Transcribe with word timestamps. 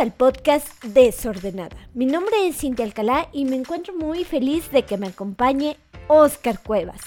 al 0.00 0.12
podcast 0.12 0.82
Desordenada. 0.82 1.76
Mi 1.92 2.06
nombre 2.06 2.48
es 2.48 2.56
Cintia 2.56 2.86
Alcalá 2.86 3.28
y 3.34 3.44
me 3.44 3.56
encuentro 3.56 3.92
muy 3.94 4.24
feliz 4.24 4.70
de 4.70 4.84
que 4.84 4.96
me 4.96 5.08
acompañe 5.08 5.76
Oscar 6.08 6.58
Cuevas. 6.62 7.02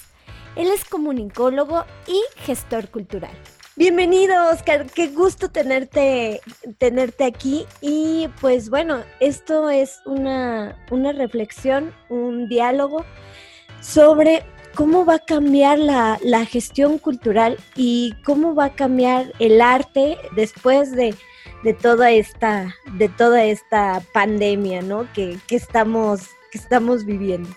Él 0.56 0.68
es 0.68 0.86
comunicólogo 0.86 1.86
y 2.06 2.22
gestor 2.42 2.90
cultural. 2.90 3.32
Bienvenido, 3.76 4.36
Oscar. 4.52 4.86
Qué 4.86 5.08
gusto 5.08 5.50
tenerte, 5.50 6.40
tenerte 6.78 7.24
aquí. 7.24 7.66
Y 7.82 8.30
pues 8.40 8.70
bueno, 8.70 9.02
esto 9.20 9.72
es 9.72 10.00
una, 10.06 10.78
una 10.92 11.14
reflexión, 11.14 11.96
un 12.10 12.48
diálogo 12.48 13.06
sobre 13.82 14.46
cómo 14.76 15.04
va 15.04 15.16
a 15.16 15.26
cambiar 15.26 15.80
la, 15.80 16.20
la, 16.24 16.46
gestión 16.46 17.00
cultural 17.00 17.58
y 17.76 18.14
cómo 18.24 18.54
va 18.54 18.66
a 18.66 18.76
cambiar 18.76 19.34
el 19.40 19.62
arte 19.62 20.18
después 20.36 20.92
de, 20.92 21.16
de 21.64 21.74
toda 21.74 22.12
esta, 22.12 22.76
de 22.94 23.10
toda 23.10 23.44
esta 23.44 24.02
pandemia, 24.14 24.82
¿no? 24.82 25.12
Que, 25.14 25.38
que, 25.48 25.56
estamos, 25.56 26.30
que 26.52 26.58
estamos 26.58 27.06
viviendo. 27.06 27.50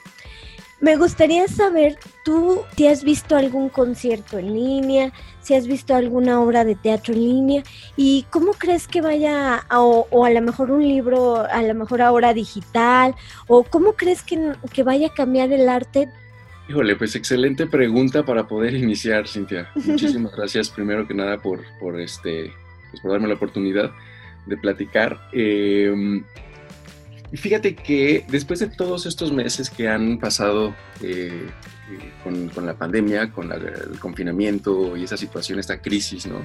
Me 0.80 0.96
gustaría 0.96 1.48
saber, 1.48 1.98
¿tú 2.24 2.62
te 2.77 2.88
has 2.88 3.02
visto 3.02 3.37
algún 3.37 3.69
concierto 3.69 4.38
en 4.38 4.55
línea? 4.55 5.12
si 5.46 5.55
has 5.55 5.69
visto 5.69 5.95
alguna 5.95 6.41
obra 6.41 6.65
de 6.65 6.74
teatro 6.74 7.15
en 7.15 7.20
línea 7.20 7.62
y 7.96 8.27
cómo 8.30 8.51
crees 8.51 8.88
que 8.88 9.01
vaya, 9.01 9.65
o, 9.70 10.24
a 10.24 10.30
lo 10.30 10.43
mejor 10.43 10.73
un 10.73 10.82
libro, 10.82 11.46
a 11.48 11.62
lo 11.62 11.73
mejor 11.73 12.02
ahora 12.02 12.34
digital, 12.34 13.15
o 13.46 13.62
cómo 13.62 13.93
crees 13.93 14.23
que, 14.24 14.54
que 14.73 14.82
vaya 14.82 15.07
a 15.07 15.15
cambiar 15.15 15.52
el 15.52 15.68
arte 15.68 16.09
Híjole, 16.68 16.96
pues 16.96 17.15
excelente 17.15 17.68
pregunta 17.68 18.24
para 18.24 18.48
poder 18.48 18.74
iniciar, 18.74 19.29
Cintia. 19.29 19.70
Muchísimas 19.76 20.35
gracias 20.35 20.68
primero 20.68 21.07
que 21.07 21.15
nada 21.15 21.41
por, 21.41 21.60
por, 21.79 22.01
este, 22.01 22.52
pues 22.97 23.02
por 23.02 23.13
darme 23.13 23.29
la 23.29 23.35
oportunidad 23.35 23.93
de 24.47 24.57
platicar. 24.57 25.29
Eh, 25.33 26.23
y 27.33 27.37
fíjate 27.37 27.75
que 27.75 28.25
después 28.29 28.61
de 28.61 28.69
todos 28.69 29.05
estos 29.05 29.33
meses 29.33 29.69
que 29.69 29.88
han 29.88 30.19
pasado 30.19 30.75
eh, 31.03 31.47
con, 32.23 32.49
con, 32.49 32.65
la 32.65 32.75
pandemia, 32.75 33.30
con 33.30 33.53
el 33.53 33.99
confinamiento 33.99 34.97
y 34.97 35.05
esa 35.05 35.16
situación, 35.16 35.59
esta 35.59 35.83
crisis 35.83 36.27
¿no? 36.27 36.41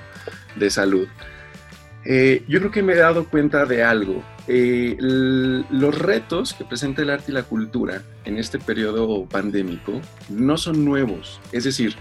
de 0.56 0.70
salud, 0.70 1.08
eh, 2.04 2.44
yo 2.48 2.60
creo 2.60 2.72
que 2.72 2.82
me 2.82 2.94
he 2.94 2.98
dado 2.98 3.26
cuenta 3.26 3.66
de 3.66 3.84
algo. 3.84 4.24
Eh, 4.48 4.98
los 5.00 5.98
retos 5.98 6.54
que 6.54 6.66
presenta 6.66 7.04
el 7.04 7.12
arte 7.12 7.32
y 7.32 7.36
la 7.36 7.44
cultura 7.44 8.02
en 8.26 8.38
este 8.38 8.58
periodo 8.58 9.26
pandémico 9.26 10.02
no 10.30 10.58
son 10.58 10.84
nuevos. 10.84 11.40
Es 11.52 11.64
decir, 11.64 11.96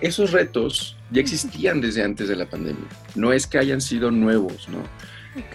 esos 0.00 0.32
retos 0.32 0.96
ya 1.10 1.20
existían 1.20 1.80
desde 1.80 2.02
antes 2.02 2.28
de 2.28 2.36
la 2.36 2.46
pandemia. 2.46 2.84
No 3.14 3.32
es 3.32 3.46
que 3.46 3.58
hayan 3.58 3.80
sido 3.80 4.10
nuevos, 4.10 4.68
¿no? 4.68 4.82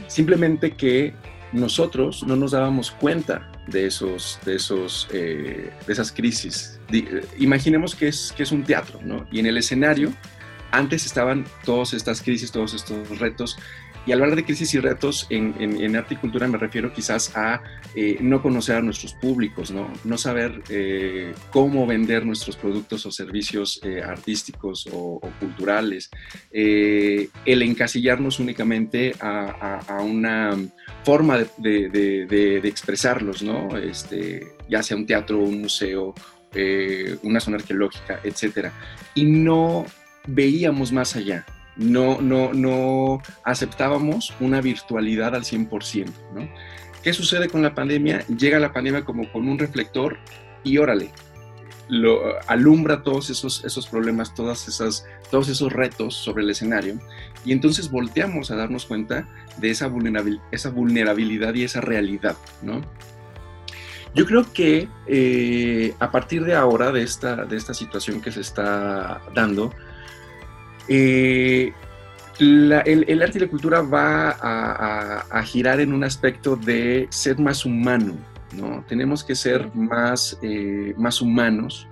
Simplemente 0.08 0.72
que 0.72 1.14
nosotros 1.52 2.24
no 2.26 2.36
nos 2.36 2.52
dábamos 2.52 2.92
cuenta 2.92 3.52
de, 3.68 3.88
esos, 3.88 4.40
de, 4.46 4.56
esos, 4.56 5.08
eh, 5.12 5.72
de 5.86 5.94
esas 5.94 6.12
crisis. 6.12 6.80
imaginemos 7.38 7.96
que 7.96 8.08
es, 8.08 8.34
que 8.36 8.44
es 8.44 8.52
un 8.52 8.64
teatro, 8.64 9.00
¿no? 9.04 9.28
Y 9.32 9.40
en 9.40 9.46
el 9.46 9.58
escenario, 9.58 10.14
antes 10.72 11.06
estaban 11.06 11.46
todas 11.64 11.94
estas 11.94 12.22
crisis, 12.22 12.52
todos 12.52 12.74
estos 12.74 13.20
retos, 13.20 13.58
y 14.10 14.12
al 14.12 14.24
hablar 14.24 14.38
de 14.38 14.44
crisis 14.44 14.74
y 14.74 14.80
retos 14.80 15.28
en, 15.30 15.96
arte 15.96 16.16
y 16.16 16.18
cultura 16.18 16.48
me 16.48 16.58
refiero 16.58 16.92
quizás 16.92 17.38
a 17.38 17.62
eh, 17.94 18.18
no 18.22 18.42
conocer 18.42 18.78
a 18.78 18.82
nuestros 18.82 19.14
públicos, 19.14 19.72
no, 19.72 20.18
saber 20.18 20.64
eh, 20.70 21.32
cómo 21.52 21.86
vender 21.86 22.26
nuestros 22.26 22.56
productos 22.56 23.06
o 23.06 23.12
servicios 23.12 23.80
eh, 23.84 24.02
artísticos 24.02 24.90
o, 24.92 25.22
culturales, 25.40 26.10
el 26.52 27.62
encasillarnos 27.62 28.40
únicamente 28.40 29.14
a, 29.20 30.02
una 30.02 30.58
forma 31.04 31.38
de, 31.58 31.90
de, 31.90 32.58
expresarlos, 32.64 33.46
este, 33.84 34.56
ya 34.68 34.82
sea 34.82 34.98
un 34.98 35.06
teatro, 35.06 35.38
un 35.38 35.62
museo, 35.62 36.16
una 37.22 37.40
zona 37.40 37.58
arqueológica, 37.58 38.22
etcétera, 38.24 38.74
y 39.14 39.26
no 39.26 39.86
veíamos 40.26 40.92
más 40.92 41.16
allá 41.16 41.46
no, 41.80 42.22
no, 42.22 42.54
no 42.54 43.22
aceptábamos 43.44 44.34
una 44.40 44.62
virtualidad 44.62 45.34
al 45.34 45.44
100%. 45.44 46.12
¿no? 46.36 46.48
¿Qué 47.02 47.14
sucede 47.14 47.48
con 47.48 47.62
la 47.62 47.74
pandemia? 47.74 48.26
Llega 48.28 48.60
la 48.60 48.74
pandemia 48.74 49.06
como 49.06 49.32
con 49.32 49.48
un 49.48 49.58
reflector 49.58 50.18
y 50.64 50.78
órale, 50.78 51.12
lo, 51.88 52.22
alumbra 52.48 53.02
todos 53.02 53.30
esos, 53.30 53.64
esos 53.64 53.88
problemas, 53.88 54.36
todas 54.36 54.68
esas, 54.68 55.06
todos 55.32 55.48
esos 55.48 55.72
retos 55.72 56.16
sobre 56.16 56.44
el 56.44 56.50
escenario 56.50 57.00
y 57.46 57.54
entonces 57.54 57.90
volteamos 57.90 58.52
a 58.52 58.56
darnos 58.56 58.86
cuenta 58.86 59.28
de 59.58 59.72
esa, 59.72 59.92
esa 60.52 60.70
vulnerabilidad 60.70 61.54
y 61.54 61.64
esa 61.64 61.82
realidad, 61.82 62.36
¿no? 62.62 62.82
Yo 64.16 64.26
creo 64.26 64.52
que 64.52 64.88
eh, 65.06 65.94
a 66.00 66.12
partir 66.12 66.44
de 66.44 66.56
ahora, 66.56 66.92
de 66.92 67.04
esta, 67.04 67.46
de 67.46 67.56
esta 67.56 67.76
situación 67.76 68.22
que 68.22 68.32
se 68.32 68.42
está 68.42 69.22
dando, 69.36 69.72
eh, 70.90 71.72
el, 72.40 72.72
arte 73.22 73.38
y 73.38 73.42
la 73.42 73.48
cultura 73.48 73.82
va 73.82 74.30
a, 74.40 75.44
girar 75.44 75.80
en 75.80 75.94
un 75.94 76.04
aspecto 76.04 76.56
de 76.56 77.08
ser 77.10 77.38
más 77.40 77.66
humano, 77.66 78.16
¿no? 78.54 78.84
Tenemos 78.88 79.24
que 79.24 79.36
ser 79.36 79.74
más, 79.76 80.38
eh, 80.42 80.94
más 80.98 81.22
humanos, 81.22 81.88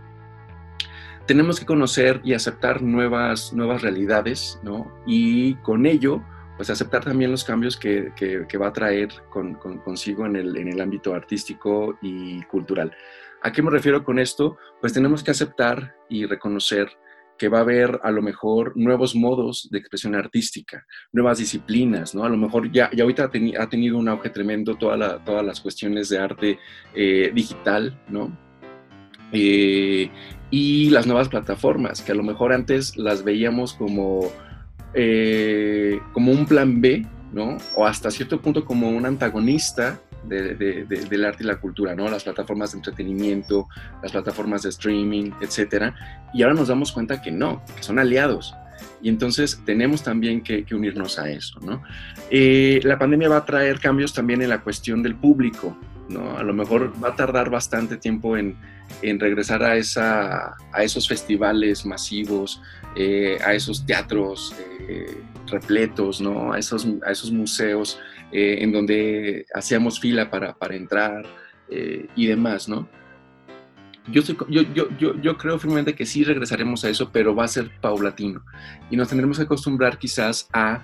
tenemos 1.27 1.59
que 1.59 1.65
conocer 1.65 2.21
y 2.23 2.33
aceptar 2.33 2.81
nuevas, 2.81 3.53
nuevas 3.53 3.81
realidades, 3.81 4.59
¿no? 4.63 4.91
Y 5.05 5.55
con 5.55 5.85
ello, 5.85 6.23
pues 6.55 6.69
aceptar 6.69 7.03
también 7.03 7.31
los 7.31 7.43
cambios 7.43 7.77
que, 7.77 8.11
va 8.59 8.67
a 8.67 8.73
traer 8.73 9.09
consigo 9.83 10.25
en 10.25 10.37
el, 10.37 10.57
en 10.57 10.69
el 10.69 10.81
ámbito 10.81 11.13
artístico 11.13 11.97
y 12.01 12.41
cultural. 12.43 12.95
¿A 13.43 13.51
qué 13.51 13.61
me 13.61 13.69
refiero 13.69 14.03
con 14.03 14.17
esto? 14.17 14.57
Pues 14.79 14.93
tenemos 14.93 15.23
que 15.23 15.31
aceptar 15.31 15.95
y 16.09 16.25
reconocer 16.25 16.89
que 17.37 17.49
va 17.49 17.59
a 17.59 17.61
haber 17.61 17.99
a 18.03 18.11
lo 18.11 18.21
mejor 18.21 18.73
nuevos 18.75 19.15
modos 19.15 19.67
de 19.71 19.77
expresión 19.77 20.15
artística, 20.15 20.85
nuevas 21.11 21.37
disciplinas, 21.37 22.15
¿no? 22.15 22.23
A 22.23 22.29
lo 22.29 22.37
mejor 22.37 22.71
ya, 22.71 22.89
ya 22.93 23.03
ahorita 23.03 23.29
ha, 23.59 23.69
tenido 23.69 23.97
un 23.97 24.09
auge 24.09 24.29
tremendo 24.29 24.75
toda 24.75 25.23
todas 25.23 25.45
las 25.45 25.61
cuestiones 25.61 26.09
de 26.09 26.19
arte 26.19 26.59
eh, 26.95 27.31
digital, 27.33 27.99
¿no? 28.09 28.35
Eh, 29.31 30.09
y 30.49 30.89
las 30.89 31.05
nuevas 31.05 31.29
plataformas, 31.29 32.01
que 32.01 32.13
a 32.13 32.15
lo 32.15 32.23
mejor 32.23 32.53
antes 32.53 32.95
las 32.97 33.23
veíamos 33.23 33.73
como, 33.73 34.31
eh, 34.93 35.99
como 36.13 36.31
un 36.31 36.45
plan 36.45 36.79
B, 36.79 37.05
¿no? 37.33 37.57
O 37.75 37.85
hasta 37.85 38.11
cierto 38.11 38.41
punto 38.41 38.63
como 38.63 38.89
un 38.89 39.05
antagonista 39.05 39.99
del 40.27 41.25
arte 41.25 41.43
y 41.43 41.47
la 41.47 41.59
cultura, 41.59 41.95
¿no? 41.95 42.09
Las 42.09 42.23
plataformas 42.23 42.71
de 42.71 42.79
entretenimiento, 42.79 43.67
las 44.01 44.11
plataformas 44.11 44.63
de 44.63 44.69
streaming, 44.69 45.31
etcétera. 45.41 45.95
Y 46.33 46.43
ahora 46.43 46.55
nos 46.55 46.67
damos 46.67 46.91
cuenta 46.91 47.21
que 47.21 47.31
no, 47.31 47.63
que 47.75 47.83
son 47.83 47.99
aliados. 47.99 48.55
Y 49.01 49.09
entonces 49.09 49.61
tenemos 49.65 50.03
también 50.03 50.41
que, 50.41 50.65
unirnos 50.71 51.19
a 51.19 51.29
eso, 51.29 51.59
¿no? 51.61 51.83
Eh, 52.29 52.79
la 52.83 52.97
pandemia 52.97 53.29
va 53.29 53.37
a 53.37 53.45
traer 53.45 53.79
cambios 53.79 54.13
también 54.13 54.41
en 54.41 54.49
la 54.49 54.61
cuestión 54.61 55.03
del 55.03 55.15
público, 55.15 55.77
¿no? 56.09 56.37
A 56.37 56.43
lo 56.43 56.53
mejor 56.53 56.93
va 57.03 57.09
a 57.09 57.15
tardar 57.15 57.49
bastante 57.49 57.97
tiempo 57.97 58.37
en, 58.37 58.57
en 59.01 59.19
regresar 59.19 59.63
a, 59.63 59.75
esa, 59.75 60.55
a 60.71 60.83
esos 60.83 61.07
festivales 61.07 61.85
masivos, 61.85 62.61
eh, 62.95 63.37
a 63.45 63.53
esos 63.53 63.85
teatros 63.85 64.55
eh, 64.87 65.17
repletos, 65.47 66.19
¿no? 66.21 66.53
A 66.53 66.59
esos, 66.59 66.87
a 67.05 67.11
esos 67.11 67.31
museos 67.31 67.99
eh, 68.31 68.57
en 68.59 68.73
donde 68.73 69.45
hacíamos 69.53 70.01
fila 70.01 70.29
para, 70.29 70.53
para 70.53 70.75
entrar 70.75 71.25
eh, 71.69 72.07
y 72.13 72.27
demás, 72.27 72.67
¿no? 72.67 72.87
Yo, 74.09 74.21
yo, 74.49 74.61
yo, 74.73 75.21
yo, 75.21 75.37
creo 75.37 75.59
firmemente 75.59 75.93
que 75.95 76.05
sí 76.05 76.23
regresaremos 76.23 76.83
a 76.83 76.89
eso, 76.89 77.09
pero 77.11 77.35
va 77.35 77.45
a 77.45 77.47
ser 77.47 77.71
paulatino. 77.81 78.41
Y 78.89 78.95
nos 78.95 79.09
tendremos 79.09 79.37
que 79.37 79.43
acostumbrar 79.43 79.97
quizás 79.97 80.47
a, 80.53 80.81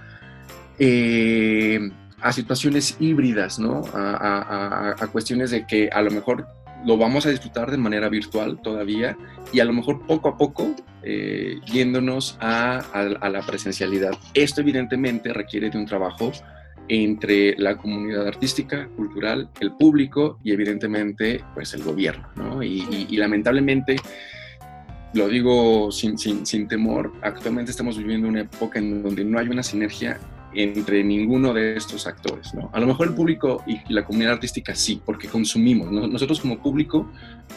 eh, 0.77 1.89
a 2.21 2.31
situaciones 2.33 2.97
híbridas, 2.99 3.59
¿no? 3.59 3.81
A, 3.93 4.17
a, 4.17 4.95
a, 5.03 5.07
cuestiones 5.07 5.51
de 5.51 5.65
que 5.65 5.89
a 5.89 6.01
lo 6.01 6.11
mejor 6.11 6.47
lo 6.85 6.97
vamos 6.97 7.25
a 7.25 7.29
disfrutar 7.29 7.71
de 7.71 7.77
manera 7.77 8.09
virtual 8.09 8.61
todavía 8.61 9.17
y 9.53 9.61
a 9.61 9.65
lo 9.65 9.71
mejor 9.71 10.05
poco 10.05 10.27
a 10.27 10.37
poco 10.37 10.75
yéndonos 11.65 12.37
a, 12.41 12.79
a, 12.93 13.29
la 13.29 13.41
presencialidad. 13.41 14.11
Esto 14.33 14.61
evidentemente 14.61 15.31
requiere 15.31 15.69
de 15.69 15.77
un 15.77 15.85
trabajo 15.85 16.33
entre 16.87 17.55
la 17.57 17.77
comunidad 17.77 18.27
artística, 18.27 18.87
cultural, 18.95 19.49
el 19.59 19.71
público 19.73 20.39
y 20.43 20.51
evidentemente 20.51 21.43
pues 21.53 21.73
el 21.73 21.83
gobierno. 21.83 22.27
¿no? 22.35 22.63
Y, 22.63 23.15
lamentablemente, 23.17 23.95
lo 25.13 25.27
digo 25.27 25.91
sin, 25.91 26.17
sin, 26.17 26.45
sin, 26.45 26.67
temor, 26.67 27.13
actualmente 27.21 27.71
estamos 27.71 27.97
viviendo 27.97 28.27
una 28.27 28.41
época 28.41 28.79
en 28.79 29.03
donde 29.03 29.23
no 29.23 29.39
hay 29.39 29.47
una 29.47 29.63
sinergia 29.63 30.19
entre 30.55 31.03
ninguno 31.03 31.53
de 31.53 31.75
estos 31.75 32.07
actores. 32.07 32.53
¿no? 32.53 32.69
A 32.73 32.79
lo 32.79 32.87
mejor 32.87 33.07
el 33.07 33.13
público 33.13 33.63
y, 33.65 33.79
la 33.93 34.05
comunidad 34.05 34.33
artística 34.33 34.75
sí, 34.75 35.01
porque 35.03 35.27
consumimos. 35.27 35.91
Nosotros 35.91 36.39
como 36.39 36.59
público 36.59 37.11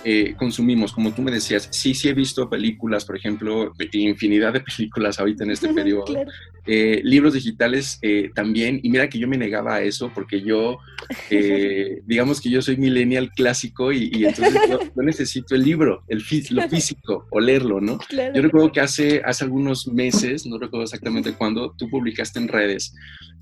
eh, 0.04 0.34
consumimos, 0.36 0.92
como 0.92 1.12
tú 1.12 1.22
me 1.22 1.30
decías, 1.30 1.68
sí, 1.70 1.94
sí 1.94 2.08
he 2.08 2.14
visto 2.14 2.48
películas, 2.48 3.04
por 3.04 3.16
ejemplo, 3.16 3.72
infinidad 3.92 4.52
de 4.52 4.60
películas 4.60 5.18
ahorita 5.18 5.44
en 5.44 5.50
este 5.50 5.72
periodo, 5.72 6.14
Eh, 6.68 7.00
libros 7.04 7.34
digitales 7.34 8.00
eh, 8.02 8.30
también, 8.34 8.80
y 8.82 8.90
mira 8.90 9.08
que 9.08 9.20
yo 9.20 9.28
me 9.28 9.38
negaba 9.38 9.76
a 9.76 9.82
eso 9.82 10.10
porque 10.12 10.42
yo, 10.42 10.78
eh, 11.30 12.00
digamos 12.06 12.40
que 12.40 12.50
yo 12.50 12.60
soy 12.60 12.76
millennial 12.76 13.30
clásico 13.30 13.92
y, 13.92 14.24
entonces 14.24 14.54
yo, 14.68 14.80
necesito 14.96 15.54
el 15.54 15.62
libro, 15.62 16.02
el 16.08 16.24
lo 16.50 16.68
físico, 16.68 17.26
o 17.30 17.38
leerlo, 17.38 17.80
¿no? 17.80 18.00
Yo 18.10 18.42
recuerdo 18.42 18.72
que 18.72 18.80
hace, 18.80 19.22
hace 19.24 19.44
algunos 19.44 19.86
meses, 19.86 20.44
no 20.44 20.58
recuerdo 20.58 20.82
exactamente 20.82 21.32
cuándo, 21.34 21.72
tú 21.78 21.88
publicaste 21.88 22.40
en 22.40 22.48
redes 22.48 22.92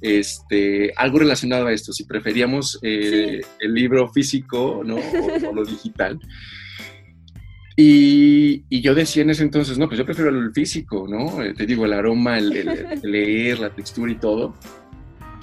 este, 0.03 0.93
algo 0.97 1.21
relacionado 1.21 1.67
a 1.67 1.73
esto, 1.73 1.94
si 1.94 2.05
preferíamos 2.05 2.79
el 2.82 3.43
libro 3.62 4.12
físico 4.12 4.82
¿no? 4.85 4.97
o 4.97 5.55
lo 5.55 5.65
digital. 5.65 6.21
Y, 7.76 8.81
yo 8.81 8.94
decía 8.94 9.23
en 9.23 9.31
ese 9.31 9.43
entonces, 9.43 9.79
no, 9.79 9.88
pues 9.88 9.99
yo 9.99 10.05
prefiero 10.05 10.31
el 10.31 10.53
físico, 10.53 11.06
¿no? 11.09 11.43
Eh, 11.43 11.55
te 11.55 11.67
digo, 11.67 11.85
el 11.87 11.93
aroma, 11.93 12.38
el, 12.38 12.50
leer, 13.03 13.59
la 13.59 13.71
textura 13.71 14.12
y 14.12 14.17
todo. 14.17 14.55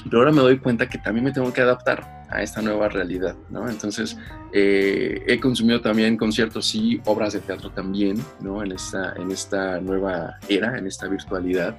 Pero 0.05 0.19
ahora 0.19 0.31
me 0.31 0.41
doy 0.41 0.57
cuenta 0.57 0.87
que 0.87 0.97
también 0.97 1.25
me 1.25 1.31
tengo 1.31 1.51
que 1.53 1.61
adaptar 1.61 2.25
a 2.29 2.41
esta 2.41 2.61
nueva 2.61 2.87
realidad, 2.87 3.35
¿no? 3.49 3.69
Entonces, 3.69 4.17
eh, 4.53 5.21
he 5.27 5.39
consumido 5.39 5.81
también 5.81 6.17
conciertos 6.17 6.73
y 6.73 7.01
obras 7.05 7.33
de 7.33 7.41
teatro 7.41 7.69
también, 7.71 8.17
¿no? 8.39 8.63
En 8.63 8.71
esta, 8.71 9.13
en 9.17 9.29
esta 9.31 9.79
nueva 9.81 10.37
era, 10.47 10.77
en 10.77 10.87
esta 10.87 11.07
virtualidad. 11.07 11.77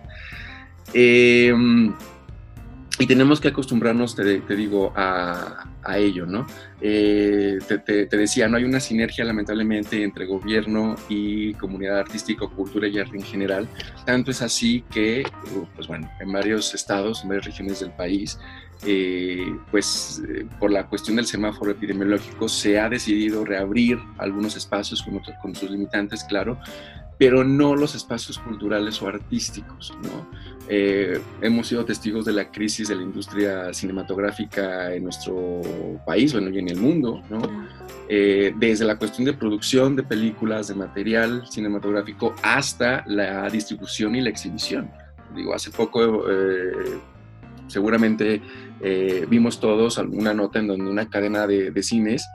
Eh, 0.92 1.52
y 2.98 3.06
tenemos 3.06 3.40
que 3.40 3.48
acostumbrarnos, 3.48 4.14
te, 4.14 4.40
digo, 4.54 4.92
a, 4.94 5.66
ello, 5.96 6.26
¿no? 6.26 6.46
Eh, 6.80 7.58
te, 7.84 8.06
decía, 8.06 8.48
no 8.48 8.56
hay 8.56 8.64
una 8.64 8.80
sinergia 8.80 9.24
lamentablemente 9.24 10.02
entre 10.02 10.26
gobierno 10.26 10.96
y 11.08 11.54
comunidad 11.54 11.98
artística, 11.98 12.46
cultura 12.46 12.86
y 12.88 12.98
arte 12.98 13.16
en 13.16 13.22
general. 13.22 13.68
Tanto 14.04 14.30
es 14.30 14.42
así 14.42 14.84
que, 14.90 15.24
pues 15.74 15.88
bueno, 15.88 16.10
en 16.20 16.32
varios 16.32 16.74
estados, 16.74 17.22
en 17.22 17.30
varias 17.30 17.46
regiones 17.46 17.80
del 17.80 17.92
país, 17.92 18.38
eh, 18.84 19.56
pues 19.70 20.22
eh, 20.28 20.46
por 20.58 20.70
la 20.70 20.86
cuestión 20.86 21.16
del 21.16 21.26
semáforo 21.26 21.70
epidemiológico 21.70 22.48
se 22.48 22.80
ha 22.80 22.88
decidido 22.88 23.44
reabrir 23.44 23.98
algunos 24.18 24.56
espacios 24.56 25.02
con, 25.02 25.20
con 25.40 25.54
sus 25.54 25.70
limitantes, 25.70 26.24
claro, 26.24 26.58
pero 27.18 27.44
no 27.44 27.76
los 27.76 27.94
espacios 27.94 28.38
culturales 28.38 29.00
o 29.00 29.08
artísticos. 29.08 29.96
¿no? 30.02 30.26
Eh, 30.68 31.20
hemos 31.40 31.68
sido 31.68 31.84
testigos 31.84 32.24
de 32.24 32.32
la 32.32 32.50
crisis 32.50 32.88
de 32.88 32.96
la 32.96 33.02
industria 33.02 33.72
cinematográfica 33.72 34.94
en 34.94 35.04
nuestro 35.04 35.60
país, 36.06 36.32
bueno, 36.32 36.50
y 36.50 36.58
en 36.58 36.68
el 36.68 36.78
mundo, 36.78 37.22
¿no? 37.30 37.42
Eh, 38.08 38.52
desde 38.56 38.84
la 38.84 38.96
cuestión 38.96 39.24
de 39.24 39.34
producción 39.34 39.96
de 39.96 40.02
películas, 40.02 40.68
de 40.68 40.74
material 40.74 41.44
cinematográfico, 41.48 42.34
hasta 42.42 43.04
la 43.06 43.48
distribución 43.50 44.14
y 44.16 44.20
la 44.20 44.30
exhibición. 44.30 44.90
Digo, 45.34 45.54
hace 45.54 45.70
poco 45.70 46.24
eh, 46.30 46.98
seguramente 47.66 48.40
vimos 49.28 49.60
todos 49.60 49.98
alguna 49.98 50.34
nota 50.34 50.58
en 50.58 50.66
donde 50.66 50.90
una 50.90 51.08
cadena 51.08 51.46
de, 51.46 51.70
de 51.70 51.82
cines 51.82 52.26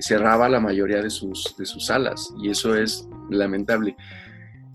cerraba 0.00 0.48
la 0.48 0.60
mayoría 0.60 1.00
de 1.00 1.10
sus, 1.10 1.56
de 1.56 1.64
sus 1.64 1.86
salas 1.86 2.32
y 2.42 2.50
eso 2.50 2.76
es 2.76 3.08
lamentable. 3.30 3.96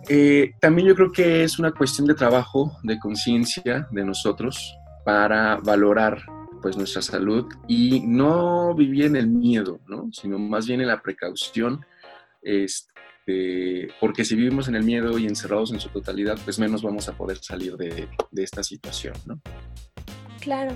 Eh, 0.10 0.54
también 0.60 0.88
yo 0.88 0.95
creo 0.95 1.12
que 1.12 1.44
es 1.44 1.60
una 1.60 1.72
cuestión 1.72 2.07
de 2.07 2.16
trabajo, 2.16 2.78
de 2.83 3.00
conciencia 3.00 3.88
de 3.92 4.04
nosotros 4.04 4.75
para 5.06 5.57
valorar 5.57 6.24
pues 6.62 6.78
nuestra 6.78 7.01
salud 7.01 7.45
y 7.68 8.01
no 8.01 8.74
vivir 8.75 9.06
en 9.06 9.16
el 9.16 9.27
miedo, 9.27 9.80
¿no? 9.88 10.10
sino 10.12 10.38
más 10.38 10.68
bien 10.68 10.81
en 10.81 10.88
la 10.88 11.01
precaución, 11.01 11.86
este, 12.42 13.89
porque 14.00 14.24
si 14.25 14.36
vivimos 14.36 14.68
en 14.68 14.75
el 14.75 14.84
miedo 14.84 15.18
y 15.18 15.25
encerrados 15.25 15.72
en 15.72 15.80
su 15.80 15.89
totalidad, 15.89 16.38
pues 16.44 16.60
menos 16.60 16.84
vamos 16.84 17.07
a 17.07 17.18
poder 17.18 17.38
salir 17.38 17.77
de, 17.77 18.07
de 18.31 18.44
esta 18.44 18.63
situación. 18.63 19.16
¿no? 19.25 19.39
Claro. 20.41 20.75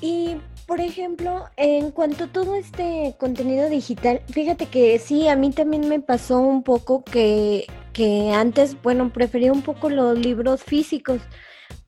Y 0.00 0.36
por 0.66 0.80
ejemplo, 0.80 1.44
en 1.56 1.90
cuanto 1.90 2.24
a 2.24 2.26
todo 2.28 2.54
este 2.54 3.14
contenido 3.18 3.68
digital, 3.68 4.22
fíjate 4.28 4.66
que 4.66 4.98
sí, 4.98 5.28
a 5.28 5.36
mí 5.36 5.50
también 5.50 5.88
me 5.88 6.00
pasó 6.00 6.38
un 6.40 6.62
poco 6.62 7.04
que, 7.04 7.66
que 7.92 8.32
antes, 8.32 8.80
bueno, 8.82 9.12
prefería 9.12 9.52
un 9.52 9.62
poco 9.62 9.90
los 9.90 10.18
libros 10.18 10.62
físicos, 10.62 11.20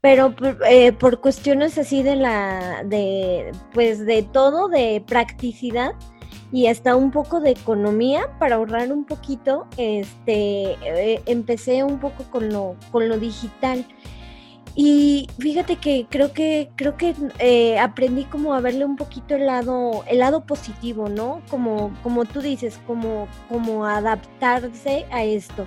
pero 0.03 0.35
eh, 0.69 0.93
por 0.93 1.21
cuestiones 1.21 1.79
así 1.79 2.03
de 2.03 2.17
la, 2.17 2.83
de, 2.85 3.51
pues 3.73 4.05
de 4.05 4.23
todo, 4.23 4.69
de 4.69 5.03
practicidad 5.07 5.93
y 6.53 6.67
hasta 6.67 6.97
un 6.97 7.11
poco 7.11 7.41
de 7.41 7.51
economía 7.51 8.29
para 8.39 8.57
ahorrar 8.57 8.93
un 8.93 9.05
poquito, 9.05 9.67
este, 9.79 10.77
eh, 10.85 11.23
empecé 11.27 11.83
un 11.83 11.99
poco 11.99 12.25
con 12.31 12.53
lo, 12.53 12.77
con 12.93 13.09
lo 13.09 13.19
digital. 13.19 13.87
Y 14.79 15.27
fíjate 15.39 15.77
que 15.77 16.07
creo 16.11 16.35
que 16.35 16.69
creo 16.77 16.99
que 16.99 17.15
eh, 17.39 17.79
aprendí 17.79 18.25
como 18.25 18.53
a 18.53 18.61
verle 18.61 18.85
un 18.85 18.97
poquito 18.97 19.35
el 19.35 19.47
lado 19.47 20.05
el 20.07 20.19
lado 20.19 20.45
positivo, 20.45 21.09
¿no? 21.09 21.41
Como 21.49 21.97
como 22.03 22.27
tú 22.27 22.43
dices, 22.43 22.79
como 22.87 23.27
como 23.49 23.87
adaptarse 23.87 25.07
a 25.11 25.25
esto. 25.25 25.67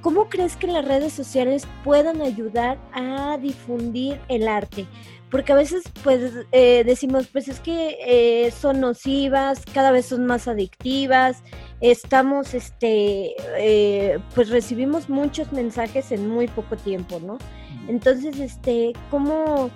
¿Cómo 0.00 0.28
crees 0.28 0.56
que 0.56 0.66
las 0.66 0.84
redes 0.84 1.12
sociales 1.12 1.68
puedan 1.84 2.20
ayudar 2.20 2.78
a 2.92 3.38
difundir 3.40 4.20
el 4.28 4.48
arte? 4.48 4.86
Porque 5.30 5.52
a 5.52 5.56
veces 5.56 5.84
pues 6.02 6.32
eh, 6.50 6.82
decimos 6.84 7.28
pues 7.28 7.46
es 7.46 7.60
que 7.60 7.96
eh, 8.04 8.50
son 8.50 8.80
nocivas, 8.80 9.62
cada 9.72 9.92
vez 9.92 10.06
son 10.06 10.26
más 10.26 10.48
adictivas, 10.48 11.44
estamos 11.82 12.54
este 12.54 13.34
pues 14.34 14.48
recibimos 14.48 15.08
muchos 15.10 15.52
mensajes 15.52 16.12
en 16.12 16.28
muy 16.28 16.48
poco 16.48 16.76
tiempo, 16.76 17.20
¿no? 17.20 17.38
Entonces, 17.88 18.38
este, 18.38 18.92
¿cómo, 19.10 19.70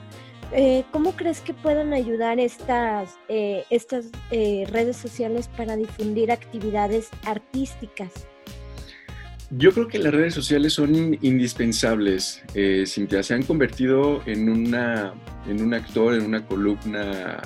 eh, 0.52 0.84
¿cómo 0.92 1.12
crees 1.12 1.40
que 1.40 1.54
puedan 1.54 1.92
ayudar 1.92 2.38
estas, 2.38 3.18
eh, 3.28 3.64
estas 3.70 4.06
eh, 4.30 4.66
redes 4.70 4.96
sociales 4.96 5.48
para 5.56 5.76
difundir 5.76 6.30
actividades 6.30 7.08
artísticas? 7.24 8.12
Yo 9.50 9.72
creo 9.72 9.86
que 9.86 9.98
las 10.00 10.12
redes 10.12 10.34
sociales 10.34 10.72
son 10.72 11.16
indispensables, 11.22 12.42
Cintia. 12.84 13.22
Se 13.22 13.32
han 13.32 13.44
convertido 13.44 14.20
en, 14.26 14.48
una, 14.48 15.14
en 15.48 15.62
un 15.62 15.72
actor, 15.72 16.14
en 16.14 16.24
una 16.24 16.44
columna 16.44 17.40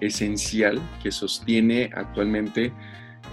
esencial 0.00 0.82
que 1.02 1.10
sostiene 1.10 1.88
actualmente 1.94 2.72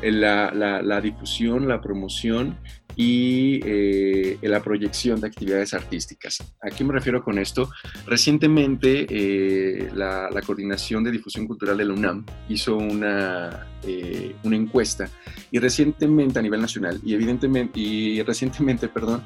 la, 0.02 0.52
la, 0.52 1.02
difusión, 1.02 1.68
la 1.68 1.82
promoción 1.82 2.58
y 2.96 3.60
eh, 3.64 4.38
la 4.42 4.62
proyección 4.62 5.22
de 5.22 5.28
actividades 5.28 5.74
artísticas. 5.74 6.40
¿A 6.62 6.70
qué 6.70 6.84
me 6.84 6.94
refiero 6.94 7.24
con 7.24 7.38
esto? 7.38 7.70
Recientemente 8.06 9.06
eh, 9.10 9.90
la, 9.94 10.30
Coordinación 10.46 11.04
de 11.04 11.12
Difusión 11.12 11.48
Cultural 11.48 11.78
de 11.78 11.86
la 11.86 11.94
UNAM 11.94 12.26
hizo 12.50 12.76
una, 12.76 13.68
eh, 13.84 14.36
una 14.44 14.56
encuesta 14.56 15.08
y 15.52 15.60
recientemente 15.60 16.40
a 16.40 16.42
nivel 16.42 16.62
nacional 16.62 17.00
y 17.06 17.14
evidentemente 17.14 17.80
y 17.80 18.22
recientemente, 18.24 18.88
perdón, 18.90 19.24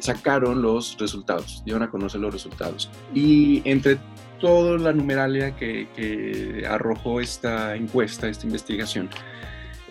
sacaron 0.00 0.62
los 0.62 0.96
resultados, 0.98 1.62
dieron 1.64 1.82
a 1.82 1.90
conocer 1.90 2.20
los 2.20 2.32
resultados. 2.32 2.90
Y 3.14 3.62
entre 3.64 3.98
toda 4.40 4.78
la 4.78 4.92
numeralia 4.92 5.54
que, 5.54 5.88
que 5.94 6.66
arrojó 6.66 7.20
esta 7.20 7.76
encuesta, 7.76 8.28
esta 8.28 8.46
investigación, 8.46 9.08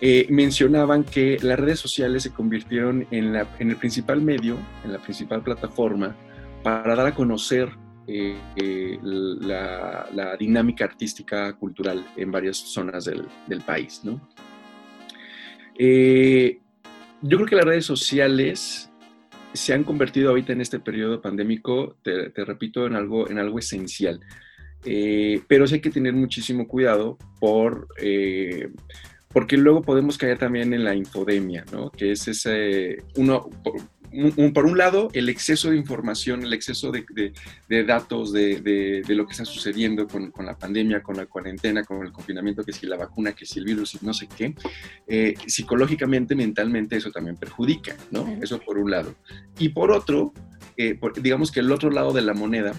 eh, 0.00 0.26
mencionaban 0.28 1.04
que 1.04 1.38
las 1.40 1.58
redes 1.58 1.78
sociales 1.78 2.24
se 2.24 2.32
convirtieron 2.32 3.06
en, 3.10 3.36
el 3.36 3.76
principal 3.76 4.20
medio, 4.20 4.58
en 4.84 4.92
la 4.92 4.98
principal 4.98 5.42
plataforma 5.42 6.16
para 6.62 6.96
dar 6.96 7.06
a 7.06 7.14
conocer 7.14 7.70
eh, 8.06 8.36
eh, 8.56 8.98
la, 9.02 10.36
dinámica 10.38 10.84
artística 10.84 11.52
cultural 11.54 12.04
en 12.16 12.32
varias 12.32 12.56
zonas 12.56 13.04
del, 13.04 13.24
país. 13.64 14.02
yo 14.04 14.16
creo 15.78 17.46
que 17.46 17.56
las 17.56 17.64
redes 17.64 17.86
sociales 17.86 18.90
se 19.52 19.72
han 19.72 19.84
convertido 19.84 20.30
ahorita 20.30 20.52
en 20.52 20.60
este 20.60 20.80
periodo 20.80 21.22
pandémico, 21.22 21.96
te, 22.02 22.30
te 22.30 22.44
repito, 22.44 22.86
en 22.86 22.96
algo, 22.96 23.30
en 23.30 23.38
algo 23.38 23.60
esencial. 23.60 24.20
pero 24.82 25.66
sí 25.68 25.74
hay 25.76 25.80
que 25.80 25.90
tener 25.90 26.14
muchísimo 26.14 26.66
cuidado 26.66 27.16
por 27.38 27.86
porque 29.34 29.58
luego 29.58 29.82
podemos 29.82 30.16
caer 30.16 30.38
también 30.38 30.72
en 30.72 30.84
la 30.84 30.94
infodemia, 30.94 31.64
¿no? 31.72 31.90
Que 31.90 32.12
es 32.12 32.26
ese, 32.28 33.02
uno, 33.16 33.50
por 33.62 33.74
un, 34.14 34.52
por 34.52 34.64
un 34.64 34.78
lado, 34.78 35.08
el 35.12 35.28
exceso 35.28 35.70
de 35.70 35.76
información, 35.76 36.44
el 36.44 36.52
exceso 36.52 36.92
de, 36.92 37.04
de, 37.68 37.84
datos 37.84 38.32
de, 38.32 38.60
de, 38.60 39.14
lo 39.14 39.26
que 39.26 39.32
está 39.32 39.44
sucediendo 39.44 40.06
con, 40.06 40.30
con, 40.30 40.46
la 40.46 40.56
pandemia, 40.56 41.02
con 41.02 41.16
la 41.16 41.26
cuarentena, 41.26 41.82
con 41.82 42.04
el 42.06 42.12
confinamiento, 42.12 42.62
que 42.62 42.72
si 42.72 42.86
la 42.86 42.96
vacuna, 42.96 43.32
que 43.32 43.44
si 43.44 43.58
el 43.58 43.64
virus 43.64 43.94
y 43.94 43.98
no 44.02 44.14
sé 44.14 44.28
qué, 44.28 44.54
eh, 45.08 45.34
psicológicamente, 45.46 46.36
mentalmente 46.36 46.96
eso 46.96 47.10
también 47.10 47.36
perjudica, 47.36 47.96
¿no? 48.12 48.38
Eso 48.40 48.60
por 48.60 48.78
un 48.78 48.90
lado. 48.90 49.16
Y 49.58 49.70
por 49.70 49.90
otro, 49.90 50.32
eh, 50.76 50.98
digamos 51.20 51.50
que 51.50 51.60
el 51.60 51.72
otro 51.72 51.90
lado 51.90 52.12
de 52.12 52.22
la 52.22 52.34
moneda 52.34 52.72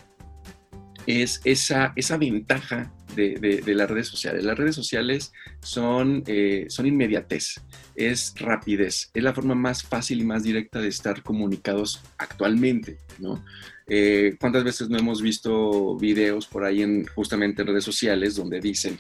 es 1.05 1.41
esa, 1.43 1.91
esa 1.95 2.17
ventaja 2.17 2.93
de, 3.15 3.75
las 3.75 3.89
redes 3.89 4.07
sociales. 4.07 4.43
Las 4.43 4.57
redes 4.57 4.75
sociales 4.75 5.31
son, 5.61 6.23
eh, 6.27 6.65
son 6.69 6.85
inmediatez, 6.85 7.61
es 7.95 8.33
rapidez, 8.37 9.09
es 9.13 9.23
la 9.23 9.33
forma 9.33 9.55
más 9.55 9.83
fácil 9.83 10.21
y 10.21 10.25
más 10.25 10.43
directa 10.43 10.79
de 10.79 10.89
estar 10.89 11.23
comunicados 11.23 12.01
actualmente, 12.17 12.97
¿no? 13.19 13.43
Eh, 13.87 14.35
¿Cuántas 14.39 14.63
veces 14.63 14.89
no 14.89 14.97
hemos 14.97 15.21
visto 15.21 15.95
videos 15.97 16.47
por 16.47 16.63
ahí 16.63 16.81
en 16.81 17.05
justamente 17.05 17.61
en 17.61 17.67
redes 17.67 17.83
sociales 17.83 18.35
donde 18.35 18.59
dicen, 18.59 18.97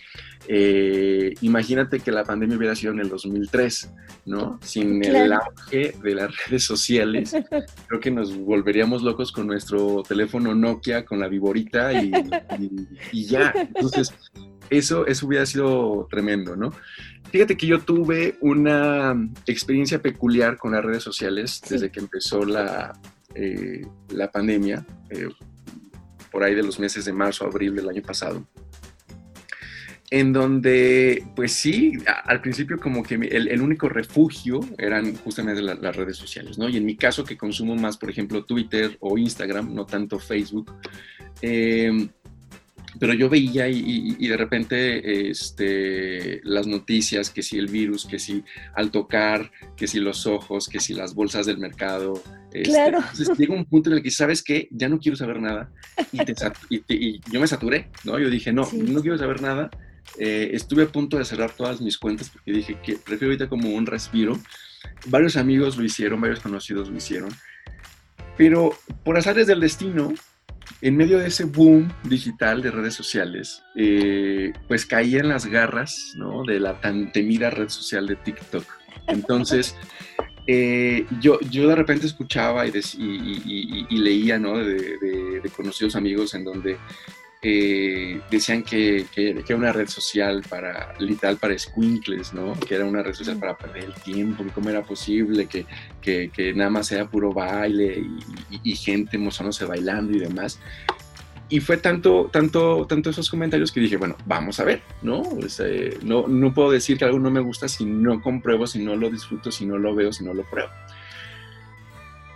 eh, 0.47 1.33
imagínate 1.41 1.99
que 1.99 2.11
la 2.11 2.23
pandemia 2.23 2.57
hubiera 2.57 2.75
sido 2.75 2.93
en 2.93 2.99
el 2.99 3.09
2003, 3.09 3.91
¿no? 4.25 4.59
Sin 4.61 5.03
el 5.03 5.33
auge 5.33 5.95
de 6.03 6.15
las 6.15 6.31
redes 6.47 6.63
sociales, 6.63 7.35
creo 7.87 7.99
que 7.99 8.11
nos 8.11 8.37
volveríamos 8.37 9.01
locos 9.01 9.31
con 9.31 9.47
nuestro 9.47 10.03
teléfono 10.07 10.53
Nokia, 10.53 11.03
con 11.03 11.19
la 11.19 11.27
viborita 11.27 11.91
y, 11.93 12.11
y 13.11 13.25
ya. 13.25 13.53
Entonces, 13.55 14.13
eso, 14.69 15.07
eso 15.07 15.25
hubiera 15.25 15.45
sido 15.47 16.07
tremendo, 16.11 16.55
¿no? 16.55 16.71
Fíjate 17.31 17.57
que 17.57 17.65
yo 17.67 17.79
tuve 17.79 18.37
una 18.39 19.15
experiencia 19.47 19.99
peculiar 19.99 20.57
con 20.57 20.73
las 20.73 20.85
redes 20.85 21.03
sociales 21.03 21.61
desde 21.67 21.89
que 21.89 21.99
empezó 21.99 22.45
la, 22.45 22.93
eh, 23.35 23.85
la 24.09 24.31
pandemia, 24.31 24.85
eh, 25.09 25.27
por 26.31 26.43
ahí 26.43 26.55
de 26.55 26.63
los 26.63 26.79
meses 26.79 27.05
de 27.05 27.13
marzo, 27.13 27.45
abril 27.45 27.75
del 27.75 27.89
año 27.89 28.01
pasado, 28.01 28.47
en 30.11 30.31
donde, 30.33 31.25
pues 31.35 31.51
sí, 31.51 31.93
al 32.25 32.39
principio 32.41 32.79
como 32.79 33.03
que 33.03 33.15
el, 33.15 33.61
único 33.61 33.89
refugio 33.89 34.59
eran 34.77 35.15
justamente 35.15 35.61
las 35.61 35.95
redes 35.95 36.17
sociales, 36.17 36.57
¿no? 36.57 36.69
Y 36.69 36.77
en 36.77 36.85
mi 36.85 36.95
caso 36.95 37.23
que 37.23 37.37
consumo 37.37 37.75
más, 37.75 37.97
por 37.97 38.09
ejemplo, 38.09 38.45
Twitter 38.45 38.97
o 38.99 39.17
Instagram, 39.17 39.73
no 39.73 39.85
tanto 39.85 40.19
Facebook, 40.19 40.71
eh, 41.41 42.09
pero 42.99 43.13
yo 43.13 43.29
veía 43.29 43.67
y, 43.67 44.27
de 44.27 44.37
repente 44.37 45.29
este, 45.29 46.41
las 46.43 46.67
noticias, 46.67 47.29
que 47.29 47.43
si 47.43 47.57
el 47.57 47.67
virus, 47.67 48.05
que 48.05 48.19
si 48.19 48.43
al 48.73 48.91
tocar, 48.91 49.51
que 49.75 49.87
si 49.87 49.99
los 49.99 50.25
ojos, 50.25 50.67
que 50.67 50.79
si 50.79 50.93
las 50.93 51.13
bolsas 51.13 51.45
del 51.45 51.57
mercado. 51.57 52.21
Este, 52.53 52.69
claro. 52.69 52.99
Entonces 52.99 53.37
llega 53.37 53.53
un 53.53 53.65
punto 53.65 53.89
en 53.89 53.97
el 53.97 54.03
que, 54.03 54.11
¿sabes 54.11 54.43
qué? 54.43 54.67
Ya 54.71 54.89
no 54.89 54.99
quiero 54.99 55.17
saber 55.17 55.39
nada. 55.41 55.71
Y, 56.69 57.21
yo 57.31 57.39
me 57.39 57.47
saturé, 57.47 57.89
¿no? 58.03 58.19
Yo 58.19 58.29
dije, 58.29 58.53
no, 58.53 58.67
no 58.73 59.01
quiero 59.01 59.17
saber 59.17 59.41
nada. 59.41 59.69
Eh, 60.17 60.51
estuve 60.53 60.83
a 60.83 60.87
punto 60.87 61.17
de 61.17 61.25
cerrar 61.25 61.51
todas 61.51 61.81
mis 61.81 61.97
cuentas 61.97 62.29
porque 62.29 62.51
dije 62.51 62.77
que 62.83 62.93
prefiero 62.93 63.31
ahorita 63.31 63.49
como 63.49 63.69
un 63.69 63.85
respiro. 63.85 64.39
Varios 65.07 65.35
amigos 65.35 65.77
lo 65.77 65.83
hicieron, 65.83 66.21
varios 66.21 66.39
conocidos 66.39 66.89
lo 66.89 66.97
hicieron. 66.97 67.29
Pero 68.37 68.77
por 69.03 69.17
azares 69.17 69.47
del 69.47 69.59
destino, 69.59 70.13
en 70.81 70.97
medio 70.97 71.19
de 71.19 71.27
ese 71.27 71.45
boom 71.45 71.91
digital 72.03 72.61
de 72.61 72.71
redes 72.71 72.93
sociales, 72.93 73.63
eh, 73.75 74.53
pues 74.67 74.85
caía 74.85 75.19
en 75.19 75.29
las 75.29 75.45
garras 75.45 76.13
¿no? 76.15 76.43
de 76.43 76.59
la 76.59 76.79
tan 76.81 77.11
temida 77.11 77.49
red 77.49 77.69
social 77.69 78.07
de 78.07 78.15
TikTok. 78.15 78.65
Entonces, 79.07 79.75
eh, 80.47 81.05
yo, 81.19 81.39
yo 81.49 81.67
de 81.67 81.75
repente 81.75 82.05
escuchaba 82.05 82.65
y, 82.67 82.71
leía 83.89 84.37
¿no? 84.37 84.57
de, 84.57 85.41
conocidos 85.55 85.95
amigos 85.95 86.33
en 86.33 86.43
donde 86.43 86.77
eh, 87.47 88.21
decían 88.31 88.63
que, 88.63 89.05
que, 89.13 89.29
era 89.29 89.55
una 89.55 89.71
red 89.71 89.87
social 89.87 90.41
para, 90.49 90.95
literal, 90.97 91.37
para 91.37 91.55
squinkles, 91.55 92.33
¿no? 92.33 92.53
Que 92.59 92.73
era 92.73 92.85
una 92.85 93.03
red 93.03 93.13
social 93.13 93.37
para 93.37 93.55
perder 93.55 93.83
el 93.83 93.93
tiempo, 93.93 94.43
y 94.43 94.49
cómo 94.49 94.71
era 94.71 94.81
posible 94.81 95.45
que, 95.45 95.67
que 96.01 96.53
nada 96.55 96.71
más 96.71 96.87
sea 96.87 97.05
puro 97.05 97.33
baile 97.33 98.03
y, 98.49 98.71
y 98.71 98.75
gente 98.75 99.19
mozándose 99.19 99.63
bailando 99.65 100.17
y 100.17 100.21
demás. 100.21 100.59
Y 101.47 101.59
fue 101.59 101.77
tanto, 101.77 102.31
tanto, 102.33 102.87
tanto 102.87 103.11
esos 103.11 103.29
comentarios 103.29 103.71
que 103.71 103.79
dije, 103.79 103.97
bueno, 103.97 104.17
vamos 104.25 104.59
a 104.59 104.63
ver, 104.63 104.81
¿no? 105.03 105.21
Eh, 105.59 105.99
no, 106.01 106.27
no 106.27 106.51
puedo 106.51 106.71
decir 106.71 106.97
que 106.97 107.05
algo 107.05 107.19
no 107.19 107.29
me 107.29 107.41
gusta 107.41 107.67
si 107.67 107.85
no 107.85 108.23
compruebo, 108.23 108.65
si 108.65 108.83
no 108.83 108.95
lo 108.95 109.11
disfruto, 109.11 109.51
si 109.51 109.67
no 109.67 109.77
lo 109.77 109.93
veo, 109.93 110.11
si 110.11 110.23
no 110.23 110.33
lo 110.33 110.43
pruebo. 110.49 110.71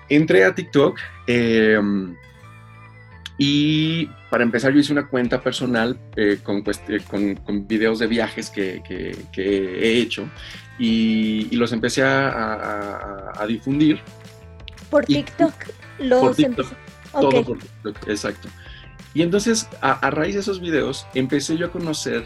Entré 0.08 0.46
a 0.46 0.54
TikTok. 0.54 1.00
Eh, 1.26 1.80
y 3.42 4.08
para 4.30 4.44
empezar, 4.44 4.74
yo 4.74 4.80
hice 4.80 4.92
una 4.92 5.08
cuenta 5.08 5.42
personal 5.42 5.98
eh, 6.18 6.40
con, 6.44 6.62
con, 6.62 7.68
videos 7.68 7.98
de 8.00 8.08
viajes 8.08 8.50
que, 8.50 8.84
he 9.34 10.00
hecho 10.00 10.30
y, 10.78 11.56
los 11.56 11.72
empecé 11.72 12.04
a, 12.04 13.46
difundir. 13.48 14.02
¿Por 14.90 15.06
TikTok? 15.06 15.54
los 16.00 16.20
por 16.20 16.36
TikTok, 16.36 16.68
todo 17.14 17.46
por 17.46 17.60
TikTok, 17.60 18.10
exacto. 18.10 18.50
Y 19.14 19.22
entonces, 19.22 19.70
a, 19.80 20.10
raíz 20.10 20.34
de 20.36 20.42
esos 20.42 20.60
videos, 20.60 21.08
empecé 21.14 21.56
yo 21.56 21.68
a 21.68 21.72
conocer 21.72 22.26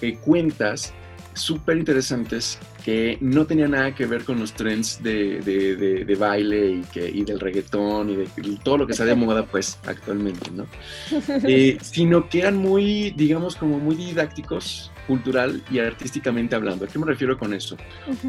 eh, 0.00 0.16
cuentas 0.16 0.94
súper 1.34 1.76
interesantes 1.76 2.58
que 2.84 3.18
no 3.20 3.46
tenían 3.46 3.72
nada 3.72 3.94
que 3.94 4.06
ver 4.06 4.24
con 4.24 4.38
los 4.38 4.52
trends 4.52 5.02
de, 5.02 5.40
de, 5.40 6.14
baile 6.16 6.70
y, 6.70 6.80
que, 6.82 7.08
y 7.08 7.24
del 7.24 7.40
reggaetón 7.40 8.10
y 8.10 8.16
de 8.16 8.28
todo 8.62 8.78
lo 8.78 8.86
que 8.86 8.92
está 8.92 9.04
de 9.04 9.14
moda 9.14 9.44
pues 9.46 9.78
actualmente, 9.86 10.50
¿no? 10.50 10.66
Eh, 11.46 11.78
sino 11.82 12.28
que 12.28 12.40
eran 12.40 12.56
muy, 12.56 13.10
digamos, 13.10 13.56
como 13.56 13.78
muy 13.78 13.96
didácticos 13.96 14.90
cultural 15.06 15.62
y 15.70 15.78
artísticamente 15.78 16.54
hablando. 16.54 16.84
¿A 16.84 16.88
qué 16.88 16.98
me 16.98 17.06
refiero 17.06 17.38
con 17.38 17.52
eso? 17.52 17.76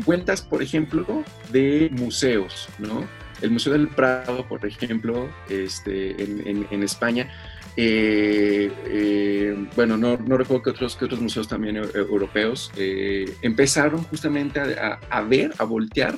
Cuentas, 0.04 0.42
por 0.42 0.62
ejemplo, 0.62 1.24
de 1.52 1.90
museos, 1.92 2.68
¿no? 2.80 3.08
El 3.42 3.52
Museo 3.52 3.74
del 3.74 3.90
Prado, 3.90 4.48
por 4.48 4.66
ejemplo, 4.66 5.30
este, 5.50 6.22
en, 6.22 6.68
en 6.70 6.84
España, 6.84 7.30
eh, 7.78 8.72
eh, 8.86 9.68
bueno, 9.76 9.98
no, 9.98 10.18
no, 10.18 10.38
recuerdo 10.38 10.64
que 10.64 10.70
otros, 10.70 10.96
que 10.96 11.06
otros 11.06 11.20
museos 11.20 11.48
también 11.48 11.78
eh, 11.78 11.84
europeos 11.94 12.72
empezaron 13.42 14.04
justamente 14.04 14.62
a, 14.62 15.22
ver, 15.22 15.54
a 15.58 15.66
voltear 15.66 16.16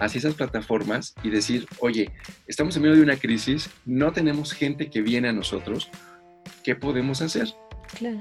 hacia 0.00 0.18
esas 0.18 0.34
plataformas 0.34 1.14
y 1.22 1.30
decir, 1.30 1.66
oye, 1.80 2.12
estamos 2.46 2.76
en 2.76 2.82
medio 2.82 2.96
de 2.96 3.02
una 3.02 3.16
crisis, 3.16 3.70
no 3.86 4.12
tenemos 4.12 4.52
gente 4.52 4.90
que 4.90 5.00
viene 5.00 5.28
a 5.28 5.32
nosotros, 5.32 5.90
¿qué 6.62 6.76
podemos 6.76 7.22
hacer? 7.22 7.48
Claro. 7.98 8.20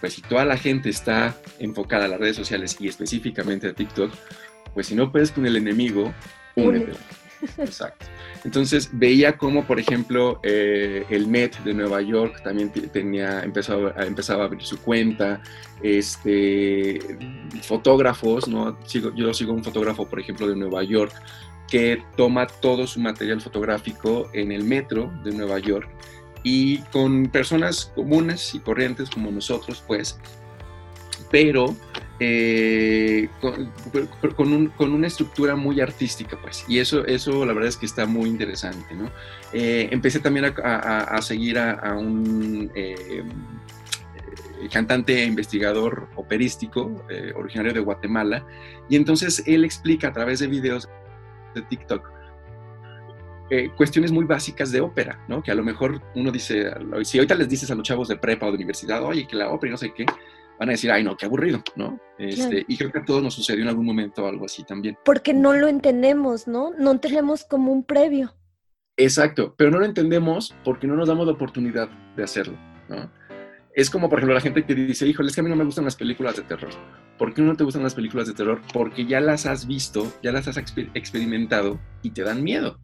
Pues 0.00 0.14
si 0.14 0.22
toda 0.22 0.44
la 0.44 0.56
gente 0.56 0.90
está 0.90 1.36
enfocada 1.58 2.04
a 2.04 2.08
las 2.08 2.20
redes 2.20 2.36
sociales 2.36 2.76
y 2.78 2.86
específicamente 2.86 3.68
a 3.68 3.72
TikTok, 3.72 4.12
pues 4.74 4.86
si 4.86 4.94
no 4.94 5.10
puedes 5.10 5.32
con 5.32 5.44
el 5.44 5.56
enemigo, 5.56 6.14
únete. 6.54 6.92
Exacto. 7.58 8.06
Entonces 8.44 8.90
veía 8.92 9.36
como, 9.36 9.64
por 9.64 9.78
ejemplo, 9.78 10.40
eh, 10.42 11.04
el 11.10 11.26
Met 11.26 11.58
de 11.64 11.74
Nueva 11.74 12.00
York 12.02 12.42
también 12.42 12.70
tenía, 12.70 13.42
empezó 13.42 13.92
a, 13.96 14.04
empezaba 14.04 14.44
a 14.44 14.46
abrir 14.46 14.62
su 14.62 14.80
cuenta, 14.80 15.40
este, 15.82 16.98
fotógrafos, 17.62 18.48
¿no? 18.48 18.78
Sigo, 18.84 19.14
yo 19.14 19.32
sigo 19.34 19.52
un 19.52 19.64
fotógrafo, 19.64 20.06
por 20.06 20.20
ejemplo, 20.20 20.46
de 20.48 20.56
Nueva 20.56 20.82
York, 20.82 21.12
que 21.68 22.02
toma 22.16 22.46
todo 22.46 22.86
su 22.86 23.00
material 23.00 23.40
fotográfico 23.40 24.30
en 24.32 24.52
el 24.52 24.64
metro 24.64 25.12
de 25.22 25.32
Nueva 25.32 25.58
York 25.58 25.88
y 26.42 26.78
con 26.92 27.26
personas 27.26 27.92
comunes 27.94 28.54
y 28.54 28.60
corrientes 28.60 29.10
como 29.10 29.30
nosotros, 29.30 29.82
pues, 29.86 30.18
pero 31.30 31.76
eh, 32.20 33.28
con, 33.40 34.92
una 34.92 35.06
estructura 35.06 35.54
muy 35.54 35.80
artística, 35.80 36.36
pues. 36.40 36.64
Y 36.66 36.80
eso, 36.80 37.04
eso 37.06 37.46
la 37.46 37.52
verdad 37.52 37.68
es 37.68 37.76
que 37.76 37.86
está 37.86 38.06
muy 38.06 38.28
interesante, 38.28 38.94
¿no? 38.94 39.10
Eh, 39.52 39.88
empecé 39.92 40.18
también 40.18 40.52
a, 40.62 41.22
seguir 41.22 41.58
a, 41.58 41.94
un 41.96 42.72
eh, 42.74 43.22
cantante 44.72 45.22
e 45.22 45.26
investigador 45.26 46.08
operístico, 46.16 47.04
originario 47.36 47.72
de 47.72 47.80
Guatemala, 47.80 48.44
y 48.88 48.96
entonces 48.96 49.44
él 49.46 49.64
explica 49.64 50.08
a 50.08 50.12
través 50.12 50.40
de 50.40 50.48
videos 50.48 50.88
de 51.54 51.62
TikTok 51.62 52.18
cuestiones 53.76 54.12
muy 54.12 54.26
básicas 54.26 54.70
de 54.70 54.82
ópera, 54.82 55.24
¿no? 55.26 55.42
Que 55.42 55.50
a 55.50 55.54
lo 55.54 55.64
mejor 55.64 56.02
uno 56.14 56.30
dice, 56.30 56.70
si 57.04 57.16
ahorita 57.16 57.34
les 57.34 57.48
dices 57.48 57.70
a 57.70 57.74
los 57.74 57.82
chavos 57.82 58.08
de 58.08 58.16
prepa 58.16 58.44
o 58.44 58.50
de 58.50 58.56
universidad, 58.56 59.02
oye, 59.02 59.26
que 59.26 59.36
la 59.36 59.48
ópera 59.48 59.70
y 59.70 59.72
no 59.72 59.78
sé 59.78 59.94
qué, 59.94 60.04
van 60.58 60.68
a 60.68 60.72
decir, 60.72 60.90
ay, 60.90 61.04
no, 61.04 61.16
qué 61.16 61.26
aburrido, 61.26 61.62
¿no? 61.76 62.00
Este, 62.18 62.64
y 62.66 62.76
creo 62.76 62.90
que 62.90 62.98
a 62.98 63.04
todos 63.04 63.22
nos 63.22 63.34
sucedió 63.34 63.62
en 63.62 63.68
algún 63.68 63.86
momento 63.86 64.26
algo 64.26 64.46
así 64.46 64.64
también. 64.64 64.98
Porque 65.04 65.32
no 65.32 65.52
lo 65.52 65.68
entendemos, 65.68 66.48
¿no? 66.48 66.72
No 66.78 66.98
tenemos 66.98 67.44
como 67.44 67.72
un 67.72 67.84
previo. 67.84 68.34
Exacto, 68.96 69.54
pero 69.56 69.70
no 69.70 69.78
lo 69.78 69.84
entendemos 69.84 70.54
porque 70.64 70.88
no 70.88 70.96
nos 70.96 71.06
damos 71.06 71.26
la 71.26 71.32
oportunidad 71.32 71.88
de 72.16 72.24
hacerlo, 72.24 72.58
¿no? 72.88 73.10
Es 73.74 73.90
como, 73.90 74.08
por 74.08 74.18
ejemplo, 74.18 74.34
la 74.34 74.40
gente 74.40 74.64
que 74.64 74.74
dice, 74.74 75.06
híjole, 75.06 75.28
es 75.28 75.36
que 75.36 75.40
a 75.40 75.44
mí 75.44 75.50
no 75.50 75.54
me 75.54 75.62
gustan 75.62 75.84
las 75.84 75.94
películas 75.94 76.34
de 76.34 76.42
terror. 76.42 76.72
¿Por 77.16 77.32
qué 77.32 77.42
no 77.42 77.54
te 77.54 77.62
gustan 77.62 77.84
las 77.84 77.94
películas 77.94 78.26
de 78.26 78.34
terror? 78.34 78.60
Porque 78.72 79.06
ya 79.06 79.20
las 79.20 79.46
has 79.46 79.68
visto, 79.68 80.12
ya 80.20 80.32
las 80.32 80.48
has 80.48 80.56
experimentado 80.56 81.78
y 82.02 82.10
te 82.10 82.22
dan 82.22 82.42
miedo. 82.42 82.80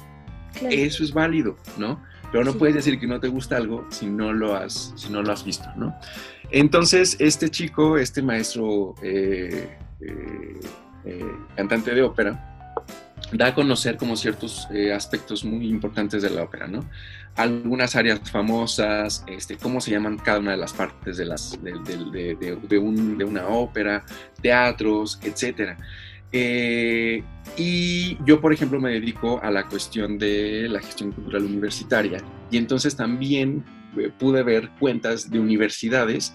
Eso 0.70 1.02
es 1.02 1.12
válido, 1.12 1.56
¿no? 1.78 2.00
Pero 2.34 2.46
no 2.46 2.54
puedes 2.54 2.74
decir 2.74 2.98
que 2.98 3.06
no 3.06 3.20
te 3.20 3.28
gusta 3.28 3.56
algo 3.56 3.86
si 3.90 4.06
no 4.06 4.32
lo 4.32 4.56
has, 4.56 4.92
si 4.96 5.08
no 5.08 5.22
lo 5.22 5.30
has 5.30 5.44
visto, 5.44 5.68
¿no? 5.76 5.96
Entonces, 6.50 7.16
este 7.20 7.48
chico, 7.48 7.96
este 7.96 8.22
maestro 8.22 8.96
eh, 9.04 9.78
eh, 10.00 10.60
eh, 11.04 11.32
cantante 11.54 11.94
de 11.94 12.02
ópera, 12.02 12.76
da 13.30 13.46
a 13.46 13.54
conocer 13.54 13.96
como 13.96 14.16
ciertos 14.16 14.66
aspectos 14.92 15.44
muy 15.44 15.68
importantes 15.68 16.22
de 16.22 16.30
la 16.30 16.42
ópera, 16.42 16.66
¿no? 16.66 16.84
Algunas 17.36 17.94
áreas 17.94 18.28
famosas, 18.28 19.24
este, 19.28 19.56
cómo 19.56 19.80
se 19.80 19.92
llaman 19.92 20.18
cada 20.18 20.40
una 20.40 20.50
de 20.50 20.56
las 20.56 20.72
partes 20.72 21.16
de, 21.16 21.26
las, 21.26 21.56
de, 21.62 23.24
una 23.24 23.46
ópera, 23.46 24.04
teatros, 24.42 25.20
etcétera. 25.22 25.76
Eh, 26.36 27.22
y 27.56 28.18
yo, 28.24 28.40
por 28.40 28.52
ejemplo, 28.52 28.80
me 28.80 28.90
dedico 28.90 29.40
a 29.40 29.52
la 29.52 29.68
cuestión 29.68 30.18
de 30.18 30.68
la 30.68 30.80
gestión 30.80 31.12
cultural 31.12 31.44
universitaria. 31.44 32.18
Y 32.50 32.56
entonces 32.56 32.96
también 32.96 33.64
eh, 33.96 34.10
pude 34.18 34.42
ver 34.42 34.68
cuentas 34.80 35.30
de 35.30 35.38
universidades 35.38 36.34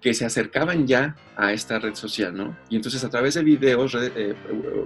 que 0.00 0.14
se 0.14 0.24
acercaban 0.24 0.86
ya 0.86 1.16
a 1.36 1.52
esta 1.52 1.78
red 1.78 1.94
social, 1.94 2.36
¿no? 2.36 2.56
Y 2.68 2.76
entonces 2.76 3.02
a 3.02 3.10
través 3.10 3.34
de 3.34 3.42
videos, 3.42 3.96
eh, 3.96 4.34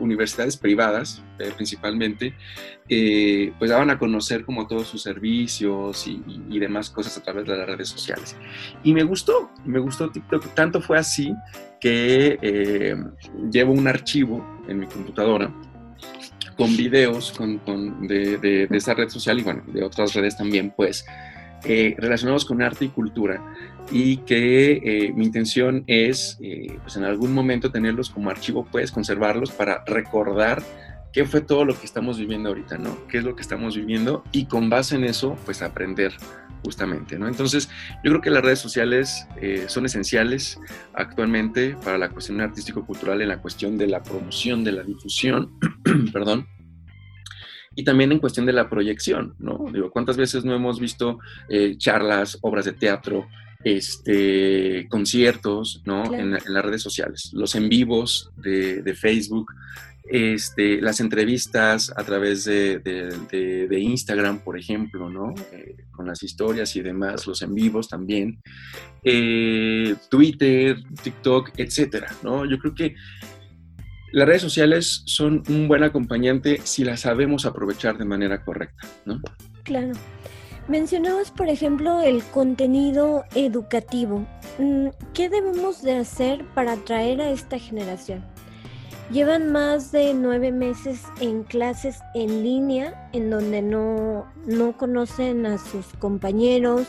universidades 0.01 0.57
privadas 0.57 1.23
eh, 1.39 1.53
principalmente, 1.55 2.35
eh, 2.89 3.53
pues 3.59 3.71
daban 3.71 3.91
a 3.91 3.99
conocer 3.99 4.45
como 4.45 4.67
todos 4.67 4.87
sus 4.87 5.03
servicios 5.03 6.07
y, 6.07 6.23
y, 6.49 6.59
demás 6.59 6.91
cosas 6.91 7.17
a 7.19 7.23
través 7.23 7.47
de 7.47 7.57
las 7.57 7.67
redes 7.67 7.89
sociales. 7.89 8.37
Y 8.83 8.95
me 8.95 9.03
gustó, 9.03 9.51
me 9.65 9.79
gustó 9.79 10.11
TikTok, 10.11 10.55
tanto 10.55 10.81
fue 10.81 10.99
así 10.99 11.35
que 11.81 12.97
llevo 13.51 13.73
un 13.73 13.89
archivo 13.89 14.63
en 14.69 14.81
mi 14.81 14.87
computadora 14.87 15.53
con 16.57 16.77
videos 16.77 17.33
con, 17.33 17.59
con 17.59 18.07
de, 18.07 18.39
de, 18.39 18.67
de, 18.67 18.77
esa 18.77 18.95
red 18.95 19.09
social 19.09 19.39
y 19.39 19.43
bueno, 19.43 19.63
de 19.67 19.83
otras 19.83 20.15
redes 20.15 20.37
también, 20.37 20.73
pues, 20.77 21.05
relacionados 21.65 22.45
con 22.45 22.61
arte 22.63 22.87
y 22.87 22.89
cultura 22.89 23.41
y 23.91 24.19
que 24.19 24.73
eh, 24.73 25.13
mi 25.15 25.25
intención 25.25 25.85
es, 25.87 26.39
eh, 26.41 26.79
pues 26.83 26.97
en 26.97 27.05
algún 27.05 27.33
momento 27.33 27.71
tenerlos 27.71 28.11
como 28.11 28.31
archivo, 28.31 28.65
puedes 28.65 28.93
conservarlos 28.93 29.51
para 29.51 29.85
recordar 29.85 30.63
qué 31.13 31.25
fue 31.25 31.41
todo 31.41 31.65
lo 31.65 31.79
que 31.79 31.85
estamos 31.85 32.19
viviendo 32.19 32.49
ahorita, 32.49 32.79
¿no? 32.79 33.07
¿Qué 33.09 33.19
es 33.19 33.25
lo 33.25 33.37
que 33.37 33.43
estamos 33.43 33.77
viviendo? 33.77 34.25
Y 34.33 34.47
con 34.47 34.71
base 34.71 34.97
en 34.97 35.05
eso, 35.05 35.37
pues 35.45 35.61
aprender 35.61 36.15
justamente, 36.65 37.19
¿no? 37.19 37.27
Entonces, 37.29 37.69
yo 38.03 38.13
creo 38.13 38.21
que 38.21 38.31
las 38.31 38.43
redes 38.43 38.61
sociales 38.61 39.27
eh, 39.41 39.65
son 39.67 39.85
esenciales 39.85 40.59
actualmente 40.95 41.77
para 41.85 41.99
la 41.99 42.09
cuestión 42.09 42.41
artístico-cultural 42.41 43.21
en 43.21 43.29
la 43.29 43.43
cuestión 43.43 43.77
de 43.77 43.89
la 43.89 44.03
promoción, 44.03 44.65
de 44.65 44.73
la 44.73 44.83
difusión, 44.85 45.59
perdón, 46.13 46.47
y 47.75 47.85
también 47.85 48.13
en 48.13 48.19
cuestión 48.19 48.47
de 48.47 48.53
la 48.53 48.69
proyección, 48.69 49.35
¿no? 49.39 49.67
Digo, 49.73 49.91
¿cuántas 49.91 50.17
veces 50.17 50.45
no 50.45 50.55
hemos 50.55 50.79
visto 50.81 51.19
charlas, 51.79 52.39
obras 52.43 52.65
de 52.65 52.73
teatro, 52.73 53.27
este, 53.65 54.87
conciertos 54.89 55.83
¿no? 55.85 56.13
En, 56.15 56.33
las 56.33 56.65
redes 56.65 56.83
sociales, 56.83 57.31
los 57.33 57.55
en 57.55 57.69
vivos 57.69 58.31
de, 58.37 58.95
Facebook, 58.95 59.53
este, 60.05 60.81
las 60.81 61.01
entrevistas 61.01 61.93
a 61.97 62.03
través 62.03 62.45
de, 62.45 62.79
de, 62.79 63.81
Instagram, 63.81 64.41
por 64.41 64.59
ejemplo, 64.59 65.09
¿no? 65.09 65.35
Eh, 65.53 65.77
con 65.93 66.07
las 66.07 66.23
historias 66.23 66.75
y 66.77 66.83
demás, 66.83 67.27
los 67.27 67.43
en 67.43 67.55
vivos 67.55 67.89
también, 67.89 68.41
eh, 69.05 69.95
Twitter, 70.11 70.83
TikTok, 71.03 71.51
etcétera, 71.57 72.15
¿no? 72.23 72.45
Yo 72.45 72.59
creo 72.59 72.75
que 72.75 72.95
las 74.13 74.29
redes 74.29 74.43
sociales 74.43 75.03
son 75.07 75.43
un 75.49 75.69
buen 75.69 75.83
acompañante 75.83 76.61
si 76.65 76.85
las 76.85 77.01
sabemos 77.01 77.47
aprovechar 77.47 77.99
de 77.99 78.05
manera 78.05 78.45
correcta, 78.45 78.87
¿no? 79.05 79.21
Claro. 79.65 79.93
Mencionabas, 80.69 81.31
por 81.31 81.49
ejemplo, 81.49 82.03
el 82.03 82.23
contenido 82.23 83.25
educativo. 83.35 84.27
Mm, 84.59 84.89
¿Qué 85.13 85.29
debemos 85.29 85.83
de 85.83 85.97
hacer 85.97 86.45
para 86.55 86.75
atraer 86.75 87.21
a 87.21 87.31
esta 87.31 87.59
generación? 87.59 88.25
Llevan 89.11 89.51
más 89.51 89.93
de 89.93 90.15
nueve 90.15 90.53
meses 90.53 91.03
en 91.21 91.43
clases 91.43 91.99
en 92.15 92.43
línea, 92.43 93.11
en 93.13 93.29
donde 93.29 93.61
no, 93.61 94.27
no 94.47 94.77
conocen 94.77 95.45
a 95.47 95.59
sus 95.59 95.87
compañeros, 95.99 96.87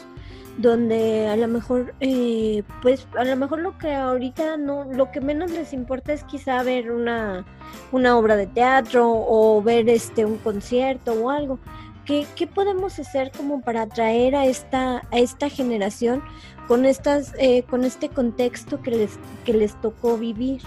donde 0.58 1.28
a 1.28 1.36
lo 1.36 1.48
mejor, 1.48 1.96
eh, 2.00 2.64
pues 2.82 3.08
a 3.18 3.24
lo 3.24 3.36
mejor 3.36 3.60
lo 3.60 3.78
que 3.78 3.94
ahorita 3.94 4.58
no, 4.58 4.86
lo 4.86 5.12
que 5.12 5.22
menos 5.22 5.52
les 5.52 5.74
importa 5.74 6.14
es 6.14 6.24
quizá 6.24 6.62
ver 6.64 6.92
una, 6.92 7.46
una 7.92 8.18
obra 8.18 8.36
de 8.36 8.48
teatro 8.48 9.10
o 9.12 9.62
ver 9.62 9.90
este 9.90 10.26
un 10.26 10.38
concierto 10.38 11.14
o 11.14 11.30
algo 11.30 11.60
¿Qué, 12.06 12.28
podemos 12.54 13.00
hacer 13.00 13.32
como 13.32 13.62
para 13.62 13.84
atraer 13.84 14.36
a 14.36 14.46
esta, 14.46 15.04
a 15.10 15.20
esta 15.20 15.50
generación 15.50 16.22
con, 16.68 16.86
estas, 16.86 17.34
eh, 17.38 17.64
con 17.64 17.86
este 17.86 18.10
contexto 18.10 18.82
que 18.82 18.92
les, 18.92 19.20
que 19.46 19.54
les 19.54 19.80
tocó 19.80 20.18
vivir? 20.18 20.62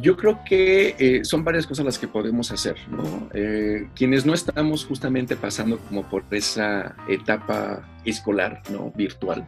Yo 0.00 0.16
creo 0.16 0.40
que 0.44 0.94
eh, 0.98 1.24
son 1.24 1.44
varias 1.44 1.66
cosas 1.66 1.84
las 1.84 1.98
que 1.98 2.08
podemos 2.08 2.50
hacer, 2.52 2.76
¿no? 2.88 3.28
Eh, 3.34 3.88
quienes 3.94 4.24
no 4.26 4.34
estamos 4.34 4.84
justamente 4.84 5.36
pasando 5.36 5.78
como 5.78 6.08
por 6.08 6.24
esa 6.30 6.96
etapa 7.08 7.88
escolar, 8.04 8.62
¿no? 8.70 8.92
Virtual. 8.96 9.46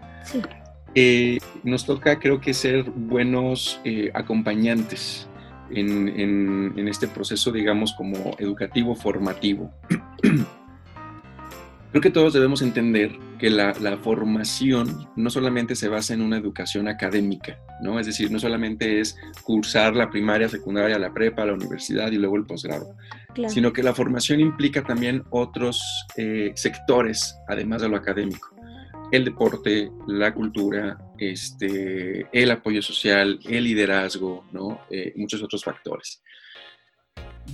nos 1.65 1.87
toca, 1.87 2.19
creo 2.19 2.41
que, 2.41 2.55
ser 2.55 2.85
buenos 2.85 3.81
acompañantes 4.15 5.29
en, 5.75 6.89
este 6.89 7.09
proceso, 7.09 7.51
digamos, 7.51 7.93
como 7.93 8.37
educativo 8.39 8.95
formativo. 8.95 9.73
Creo 11.93 12.01
que 12.01 12.11
todos 12.11 12.33
debemos 12.33 12.63
entender 12.63 13.13
que 13.39 13.51
la, 13.51 13.75
formación 14.03 15.11
no 15.15 15.29
solamente 15.29 15.77
se 15.77 15.89
basa 15.89 16.15
en 16.15 16.23
una 16.23 16.39
educación 16.39 16.89
académica, 16.89 17.59
¿no? 17.83 18.01
Es 18.01 18.07
decir, 18.07 18.31
no 18.31 18.39
solamente 18.39 19.01
es 19.01 19.15
cursar 19.43 19.95
la 19.95 20.09
primaria, 20.09 20.49
secundaria, 20.49 20.99
la 20.99 21.13
prepa, 21.13 21.45
la 21.45 21.53
universidad 21.53 22.11
y 22.11 22.17
luego 22.17 22.37
el 22.37 22.47
posgrado, 22.47 22.97
sino 23.49 23.75
que 23.75 23.83
la 23.83 23.95
formación 23.95 24.41
implica 24.41 24.83
también 24.83 25.23
otros 25.29 25.83
eh, 26.17 26.53
sectores, 26.55 27.37
además 27.47 27.83
de 27.83 27.91
lo 27.91 27.97
académico 27.97 28.49
el 29.11 29.27
deporte, 29.27 29.91
la 30.07 30.33
cultura, 30.33 30.97
este, 31.19 32.27
el 32.33 32.51
apoyo 32.51 32.81
social, 32.81 33.39
el 33.45 33.65
liderazgo, 33.65 34.47
¿no? 34.53 34.81
Eh, 34.89 35.13
muchos 35.17 35.43
otros 35.43 35.63
factores. 35.63 36.23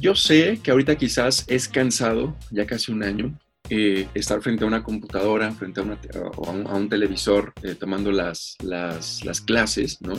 Yo 0.00 0.14
sé 0.14 0.60
que 0.62 0.70
ahorita 0.70 0.94
quizás 0.94 1.44
es 1.48 1.68
cansado, 1.68 2.36
ya 2.52 2.64
casi 2.64 2.92
un 2.92 3.02
año, 3.02 3.36
eh, 3.70 4.08
estar 4.14 4.40
frente 4.40 4.64
a 4.64 4.66
una 4.66 4.82
computadora, 4.82 5.50
frente 5.52 5.80
a, 5.80 5.84
un, 5.84 6.88
televisor, 6.88 7.52
eh, 7.62 7.74
tomando 7.74 8.12
las, 8.12 8.56
las, 8.62 9.24
las, 9.24 9.40
clases, 9.40 10.00
¿no? 10.00 10.14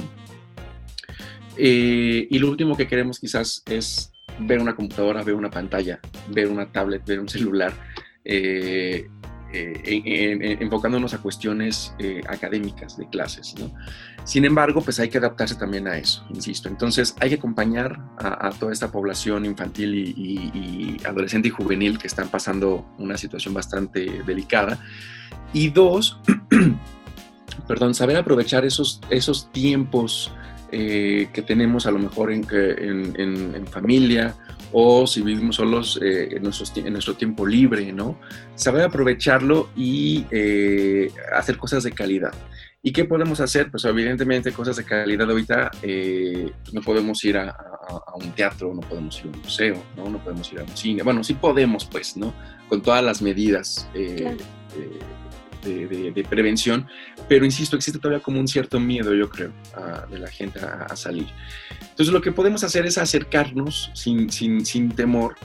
y 1.62 2.40
lo 2.40 2.50
último 2.50 2.78
que 2.78 2.88
queremos 2.88 3.20
quizás 3.20 3.64
es 3.70 4.14
ver 4.40 4.60
una 4.60 4.76
computadora, 4.76 5.24
ver 5.24 5.36
una 5.36 5.50
pantalla, 5.50 6.00
ver 6.30 6.48
una 6.48 6.72
tablet, 6.72 7.06
ver 7.06 7.20
un 7.20 7.28
celular. 7.28 7.74
Eh, 9.52 10.58
enfocándonos 10.60 11.16
a 11.16 11.18
cuestiones 11.18 11.96
eh, 11.98 12.22
académicas 12.28 12.98
de 12.98 13.10
clases. 13.10 13.56
¿no? 13.60 13.72
Sin 14.24 14.46
embargo, 14.46 14.82
pues 14.82 15.00
hay 15.00 15.10
que 15.10 15.18
adaptarse 15.18 15.56
también 15.56 15.88
a 15.88 15.98
eso, 15.98 16.24
insisto. 16.30 16.70
Entonces 16.70 17.16
hay 17.20 17.30
que 17.30 17.36
acompañar 17.36 18.00
a, 18.18 18.52
toda 18.52 18.72
esta 18.72 18.92
población 18.92 19.46
infantil 19.46 19.96
y, 19.96 20.98
adolescente 21.04 21.48
y 21.48 21.52
juvenil 21.52 21.98
que 21.98 22.06
están 22.06 22.30
pasando 22.30 22.86
una 23.00 23.18
situación 23.18 23.56
bastante 23.56 24.22
delicada. 24.24 24.78
Y 25.52 25.70
dos, 25.70 26.20
perdón, 27.68 27.96
saber 27.96 28.18
aprovechar 28.18 28.66
esos, 28.66 29.02
esos 29.10 29.52
tiempos 29.52 30.32
eh, 30.72 31.30
que 31.34 31.42
tenemos 31.42 31.86
a 31.86 31.92
lo 31.92 32.00
mejor 32.00 32.32
en, 32.32 32.46
en, 32.50 33.56
en 33.56 33.68
familia 33.68 34.36
o 34.72 35.08
si 35.08 35.22
vivimos 35.22 35.56
solos 35.56 36.00
eh, 36.02 36.30
en, 36.36 36.44
nuestro 36.94 37.14
tiempo 37.16 37.46
libre, 37.46 37.92
¿no? 37.92 38.20
Saber 38.56 38.84
aprovecharlo 38.84 39.70
y 39.76 40.26
eh, 40.32 41.12
hacer 41.36 41.58
cosas 41.58 41.84
de 41.84 41.92
calidad. 41.92 42.34
¿Y 42.82 42.94
qué 42.94 43.06
podemos 43.06 43.40
hacer? 43.42 43.70
Pues 43.72 43.84
evidentemente 43.86 44.54
cosas 44.54 44.78
de 44.78 44.86
calidad 44.86 45.30
ahorita, 45.30 45.72
eh, 45.82 46.52
no 46.72 46.82
podemos 46.82 47.24
ir 47.26 47.38
a, 47.38 47.56
un 48.16 48.32
teatro, 48.34 48.74
no 48.74 48.82
podemos 48.82 49.20
ir 49.20 49.26
a 49.26 49.30
un 49.30 49.42
museo, 49.42 49.84
¿no? 49.98 50.10
No 50.10 50.24
podemos 50.24 50.52
ir 50.54 50.60
a 50.60 50.64
un 50.64 50.78
cine. 50.78 51.04
Bueno, 51.04 51.24
sí 51.24 51.34
podemos, 51.34 51.86
pues, 51.86 52.16
¿no? 52.16 52.34
Con 52.70 52.82
todas 52.82 53.04
las 53.04 53.22
medidas 53.22 53.90
de, 55.64 56.26
prevención, 56.30 56.88
pero 57.28 57.46
insisto, 57.46 57.76
existe 57.76 58.00
todavía 58.00 58.24
como 58.24 58.40
un 58.40 58.48
cierto 58.48 58.80
miedo, 58.80 59.14
yo 59.14 59.30
creo, 59.30 59.52
de 60.10 60.20
la 60.20 60.30
gente 60.30 60.60
a, 60.60 60.96
salir. 60.96 61.28
Entonces 61.82 62.14
lo 62.14 62.22
que 62.22 62.32
podemos 62.32 62.64
hacer 62.64 62.86
es 62.86 62.98
acercarnos 62.98 63.92
sin, 63.94 64.30
sin, 64.30 64.66
sin 64.66 64.92
temor 64.92 65.36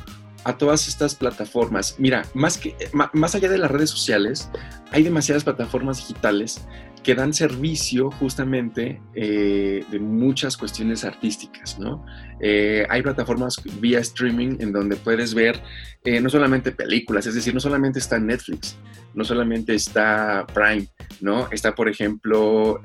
a 0.44 0.56
todas 0.56 0.88
estas 0.88 1.14
plataformas. 1.14 1.96
Mira, 1.98 2.24
más, 2.34 2.58
que, 2.58 2.76
más 3.12 3.34
allá 3.34 3.48
de 3.48 3.58
las 3.58 3.70
redes 3.70 3.90
sociales, 3.90 4.50
hay 4.92 5.02
demasiadas 5.02 5.42
plataformas 5.42 5.98
digitales 5.98 6.60
que 7.04 7.14
dan 7.14 7.34
servicio 7.34 8.10
justamente 8.10 9.00
eh, 9.14 9.84
de 9.90 10.00
muchas 10.00 10.56
cuestiones 10.56 11.04
artísticas, 11.04 11.78
¿no? 11.78 12.04
Eh, 12.40 12.86
hay 12.88 13.02
plataformas 13.02 13.62
vía 13.78 14.00
streaming 14.00 14.56
en 14.58 14.72
donde 14.72 14.96
puedes 14.96 15.34
ver 15.34 15.60
eh, 16.02 16.20
no 16.20 16.30
solamente 16.30 16.72
películas, 16.72 17.26
es 17.26 17.34
decir, 17.34 17.52
no 17.52 17.60
solamente 17.60 17.98
está 17.98 18.18
Netflix, 18.18 18.76
no 19.12 19.22
solamente 19.22 19.74
está 19.74 20.46
Prime, 20.52 20.86
¿no? 21.20 21.46
Está, 21.52 21.74
por 21.74 21.88
ejemplo, 21.90 22.80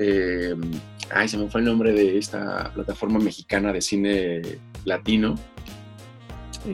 ay, 1.10 1.28
se 1.28 1.38
me 1.38 1.50
fue 1.50 1.62
el 1.62 1.66
nombre 1.66 1.94
de 1.94 2.18
esta 2.18 2.72
plataforma 2.74 3.20
mexicana 3.20 3.72
de 3.72 3.82
cine 3.82 4.42
latino. 4.84 5.36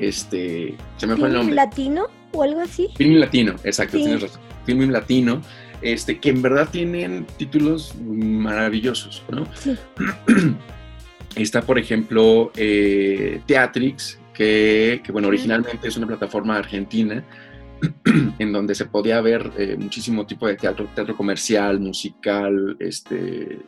Este, 0.01 0.75
se 0.97 1.07
me 1.07 1.15
fue 1.15 1.27
el 1.27 1.35
nombre. 1.35 1.55
latino 1.55 2.07
o 2.31 2.41
algo 2.41 2.59
así? 2.61 2.89
Film 2.97 3.19
latino, 3.19 3.55
exacto, 3.63 3.97
tienes 3.97 4.23
razón. 4.23 4.41
Film 4.65 4.89
latino 4.89 5.41
este, 5.81 6.19
que 6.19 6.29
en 6.29 6.41
verdad 6.41 6.69
tienen 6.71 7.25
títulos 7.37 7.93
maravillosos, 8.03 9.23
¿no? 9.29 9.47
está, 11.35 11.61
por 11.61 11.77
ejemplo, 11.79 12.51
eh, 12.55 13.41
Teatrix, 13.45 14.19
que, 14.33 15.01
bueno, 15.11 15.27
originalmente 15.29 15.87
es 15.87 15.97
una 15.97 16.07
plataforma 16.07 16.57
argentina 16.57 17.23
en 18.39 18.51
donde 18.51 18.75
se 18.75 18.85
podía 18.85 19.21
ver 19.21 19.51
eh, 19.57 19.75
muchísimo 19.77 20.25
tipo 20.25 20.47
de 20.47 20.55
teatro, 20.55 20.87
teatro 20.93 21.15
comercial, 21.15 21.79
musical, 21.79 22.75
este, 22.79 23.59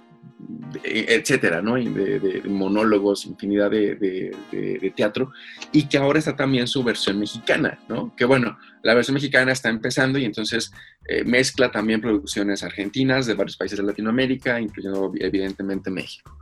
etcétera, 0.84 1.62
¿no? 1.62 1.76
De, 1.76 2.42
monólogos, 2.46 3.26
infinidad 3.26 3.72
de, 3.72 4.94
teatro, 4.96 5.32
y 5.72 5.88
que 5.88 5.98
ahora 5.98 6.20
está 6.20 6.36
también 6.36 6.68
su 6.68 6.84
versión 6.84 7.20
mexicana, 7.20 7.80
¿no? 7.88 8.16
Que 8.16 8.26
bueno, 8.26 8.58
la 8.84 8.94
versión 8.94 9.16
mexicana 9.16 9.52
está 9.52 9.70
empezando 9.70 10.18
y 10.20 10.26
entonces 10.26 10.72
eh, 11.08 11.24
mezcla 11.24 11.72
también 11.72 12.02
producciones 12.02 12.64
argentinas 12.64 13.26
de 13.26 13.34
varios 13.34 13.58
países 13.58 13.78
de 13.78 13.86
Latinoamérica, 13.86 14.60
incluyendo 14.60 15.12
evidentemente 15.20 15.90
México. 15.90 16.38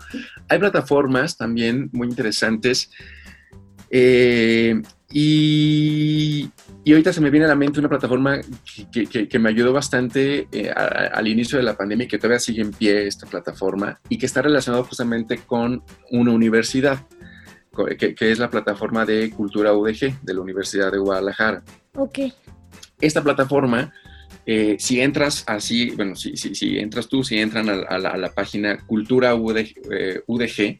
Hay 0.49 0.59
plataformas 0.59 1.37
también 1.37 1.89
muy 1.91 2.07
interesantes. 2.07 2.91
Eh, 3.89 4.81
y, 5.11 6.49
ahorita 6.91 7.11
se 7.11 7.19
me 7.19 7.31
viene 7.31 7.45
a 7.45 7.49
la 7.49 7.55
mente 7.55 7.79
una 7.79 7.89
plataforma 7.89 8.39
que, 8.91 9.39
me 9.39 9.49
ayudó 9.49 9.73
bastante 9.73 10.47
eh, 10.51 10.69
al 10.69 11.27
inicio 11.27 11.57
de 11.57 11.63
la 11.63 11.75
pandemia 11.75 12.05
y 12.05 12.07
que 12.07 12.19
todavía 12.19 12.39
sigue 12.39 12.61
en 12.61 12.69
pie 12.71 13.07
esta 13.07 13.25
plataforma 13.25 13.99
y 14.07 14.19
que 14.19 14.27
está 14.27 14.43
relacionado 14.43 14.83
justamente 14.83 15.39
con 15.39 15.83
una 16.11 16.31
universidad, 16.31 17.03
que, 17.97 18.15
es 18.19 18.37
la 18.37 18.51
plataforma 18.51 19.03
de 19.03 19.31
Cultura 19.31 19.73
UDG 19.73 20.21
de 20.21 20.33
la 20.35 20.41
Universidad 20.41 20.91
de 20.91 20.99
Guadalajara. 20.99 21.63
Ok. 21.95 22.19
Esta 23.01 23.23
plataforma, 23.23 23.91
eh, 24.45 24.75
si 24.77 25.01
entras 25.01 25.43
así, 25.47 25.89
bueno, 25.91 26.15
si, 26.15 26.37
si, 26.37 26.77
entras 26.77 27.07
tú, 27.07 27.23
si 27.23 27.39
entran 27.39 27.67
a, 27.67 27.97
la, 27.97 28.31
página 28.31 28.77
Cultura 28.85 29.33
UDG 29.33 30.79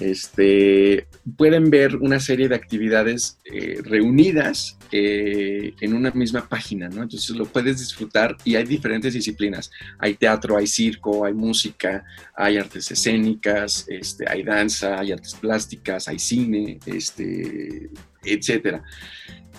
este, 0.00 1.06
pueden 1.36 1.70
ver 1.70 1.96
una 1.96 2.20
serie 2.20 2.48
de 2.48 2.54
actividades 2.54 3.38
eh, 3.44 3.80
reunidas 3.82 4.76
eh, 4.90 5.72
en 5.80 5.94
una 5.94 6.10
misma 6.10 6.48
página, 6.48 6.88
¿no? 6.88 7.02
Entonces 7.02 7.34
lo 7.36 7.46
puedes 7.46 7.78
disfrutar 7.78 8.36
y 8.44 8.56
hay 8.56 8.64
diferentes 8.64 9.14
disciplinas. 9.14 9.70
Hay 9.98 10.14
teatro, 10.14 10.56
hay 10.56 10.66
circo, 10.66 11.24
hay 11.24 11.34
música, 11.34 12.04
hay 12.36 12.58
artes 12.58 12.90
escénicas, 12.90 13.86
este, 13.88 14.28
hay 14.28 14.42
danza, 14.42 14.98
hay 14.98 15.12
artes 15.12 15.34
plásticas, 15.34 16.08
hay 16.08 16.18
cine, 16.18 16.78
este, 16.86 17.90
etcétera. 18.24 18.82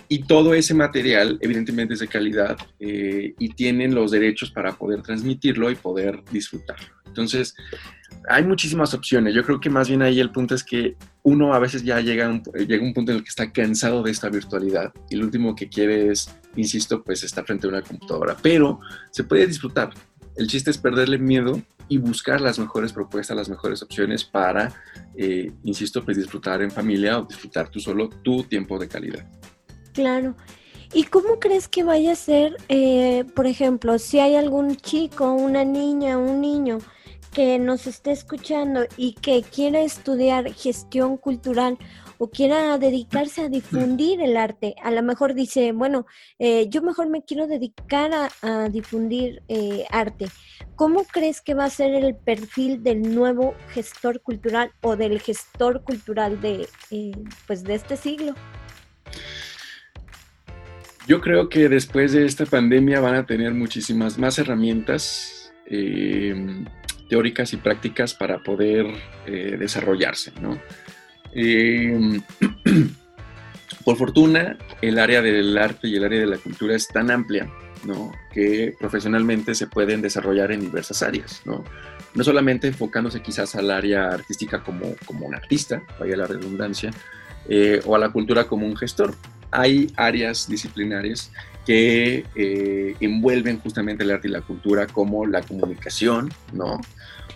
Y 0.07 0.23
todo 0.23 0.53
ese 0.53 0.73
material, 0.73 1.37
evidentemente, 1.41 1.93
es 1.93 1.99
de 1.99 2.07
calidad 2.07 2.57
eh, 2.79 3.33
y 3.37 3.49
tienen 3.49 3.95
los 3.95 4.11
derechos 4.11 4.51
para 4.51 4.73
poder 4.73 5.01
transmitirlo 5.01 5.71
y 5.71 5.75
poder 5.75 6.23
disfrutarlo. 6.31 6.87
Entonces, 7.07 7.55
hay 8.27 8.43
muchísimas 8.43 8.93
opciones. 8.93 9.33
Yo 9.33 9.43
creo 9.43 9.59
que 9.59 9.69
más 9.69 9.87
bien 9.87 10.01
ahí 10.01 10.19
el 10.19 10.31
punto 10.31 10.55
es 10.55 10.63
que 10.63 10.95
uno 11.23 11.53
a 11.53 11.59
veces 11.59 11.83
ya 11.83 11.99
llega 12.01 12.27
a 12.27 12.29
un, 12.29 12.43
llega 12.67 12.83
un 12.83 12.93
punto 12.93 13.11
en 13.11 13.19
el 13.19 13.23
que 13.23 13.29
está 13.29 13.51
cansado 13.51 14.03
de 14.03 14.11
esta 14.11 14.29
virtualidad 14.29 14.93
y 15.09 15.15
lo 15.15 15.25
último 15.25 15.55
que 15.55 15.69
quiere 15.69 16.11
es, 16.11 16.29
insisto, 16.55 17.03
pues 17.03 17.23
estar 17.23 17.45
frente 17.45 17.67
a 17.67 17.69
una 17.69 17.81
computadora. 17.81 18.35
Pero 18.41 18.79
se 19.11 19.23
puede 19.23 19.47
disfrutar. 19.47 19.91
El 20.35 20.47
chiste 20.47 20.71
es 20.71 20.77
perderle 20.77 21.17
miedo 21.17 21.61
y 21.87 21.97
buscar 21.97 22.41
las 22.41 22.59
mejores 22.59 22.91
propuestas, 22.91 23.37
las 23.37 23.49
mejores 23.49 23.81
opciones 23.81 24.23
para, 24.23 24.73
eh, 25.15 25.51
insisto, 25.63 26.03
pues 26.03 26.17
disfrutar 26.17 26.61
en 26.61 26.71
familia 26.71 27.19
o 27.19 27.25
disfrutar 27.25 27.69
tú 27.69 27.79
solo 27.79 28.09
tu 28.09 28.43
tiempo 28.43 28.77
de 28.79 28.87
calidad. 28.87 29.25
Claro. 29.95 30.35
¿Y 30.93 31.05
cómo 31.05 31.39
crees 31.39 31.67
que 31.67 31.83
vaya 31.83 32.11
a 32.11 32.15
ser, 32.15 32.57
eh, 32.69 33.25
por 33.35 33.47
ejemplo, 33.47 33.97
si 33.97 34.19
hay 34.19 34.35
algún 34.35 34.75
chico, 34.75 35.31
una 35.33 35.63
niña, 35.63 36.17
un 36.17 36.41
niño 36.41 36.77
que 37.33 37.59
nos 37.59 37.87
esté 37.87 38.11
escuchando 38.11 38.85
y 38.95 39.13
que 39.13 39.41
quiera 39.41 39.81
estudiar 39.81 40.53
gestión 40.53 41.17
cultural 41.17 41.77
o 42.17 42.29
quiera 42.29 42.77
dedicarse 42.77 43.41
a 43.41 43.49
difundir 43.49 44.21
el 44.21 44.37
arte, 44.37 44.75
a 44.81 44.91
lo 44.91 45.01
mejor 45.03 45.33
dice, 45.33 45.71
bueno, 45.71 46.05
eh, 46.39 46.67
yo 46.69 46.81
mejor 46.81 47.09
me 47.09 47.23
quiero 47.23 47.47
dedicar 47.47 48.11
a, 48.41 48.69
difundir 48.69 49.43
eh, 49.47 49.85
arte. 49.91 50.27
¿Cómo 50.75 51.03
crees 51.03 51.41
que 51.41 51.53
va 51.53 51.65
a 51.65 51.69
ser 51.69 51.93
el 51.93 52.15
perfil 52.15 52.83
del 52.83 53.13
nuevo 53.13 53.53
gestor 53.69 54.21
cultural 54.21 54.71
o 54.81 54.95
del 54.95 55.19
gestor 55.19 55.83
cultural 55.83 56.39
de, 56.41 56.67
eh, 56.91 57.11
pues 57.47 57.63
de 57.63 57.75
este 57.75 57.97
siglo? 57.97 58.33
Yo 61.07 61.21
creo 61.21 61.49
que 61.49 61.69
después 61.69 62.13
de 62.13 62.25
esta 62.25 62.45
pandemia 62.45 62.99
van 62.99 63.15
a 63.15 63.25
tener 63.25 63.53
muchísimas 63.53 64.17
más 64.17 64.39
herramientas 64.39 65.53
teóricas 67.09 67.53
y 67.53 67.57
prácticas 67.57 68.13
para 68.13 68.39
poder 68.43 68.87
eh, 69.25 69.55
desarrollarse. 69.59 70.31
¿no? 70.41 70.59
Em, 71.33 72.21
por 73.85 73.97
fortuna, 73.97 74.57
el 74.81 74.99
área 74.99 75.21
del 75.21 75.57
arte 75.57 75.87
y 75.87 75.95
el 75.95 76.03
área 76.03 76.19
de 76.19 76.27
la 76.27 76.37
cultura 76.37 76.75
es 76.75 76.87
tan 76.87 77.11
amplia 77.11 77.51
¿no? 77.83 78.11
que 78.33 78.75
profesionalmente 78.79 79.53
se 79.53 79.67
pueden 79.67 80.01
desarrollar 80.01 80.51
en 80.51 80.61
diversas 80.61 81.03
áreas. 81.03 81.41
¿no? 81.45 81.63
no 82.15 82.23
solamente 82.23 82.67
enfocándose 82.67 83.21
quizás 83.21 83.55
al 83.55 83.69
área 83.69 84.09
artística 84.09 84.63
como, 84.63 84.95
como 85.05 85.27
un 85.27 85.35
artista, 85.35 85.83
vaya 85.99 86.15
la 86.15 86.25
redundancia, 86.25 86.91
eh, 87.47 87.81
o 87.85 87.95
a 87.95 87.99
la 87.99 88.09
cultura 88.09 88.45
como 88.45 88.65
un 88.65 88.75
gestor. 88.75 89.15
Hay 89.57 89.91
áreas 89.95 90.47
disciplinarias 90.47 91.31
que 91.65 92.25
eh, 92.35 92.95
envuelven 92.99 93.59
justamente 93.59 94.03
el 94.03 94.11
arte 94.11 94.27
y 94.27 94.31
la 94.31 94.41
cultura 94.41 94.85
como 94.85 95.25
la 95.25 95.41
comunicación, 95.41 96.31
¿no? 96.53 96.79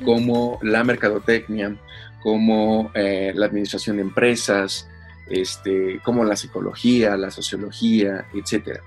Como 0.05 0.59
la 0.61 0.83
mercadotecnia, 0.83 1.75
como 2.21 2.91
eh, 2.93 3.31
la 3.35 3.47
administración 3.47 3.97
de 3.97 4.03
empresas, 4.03 4.87
este, 5.29 5.99
como 6.03 6.23
la 6.23 6.35
psicología, 6.35 7.17
la 7.17 7.31
sociología, 7.31 8.25
etc. 8.33 8.79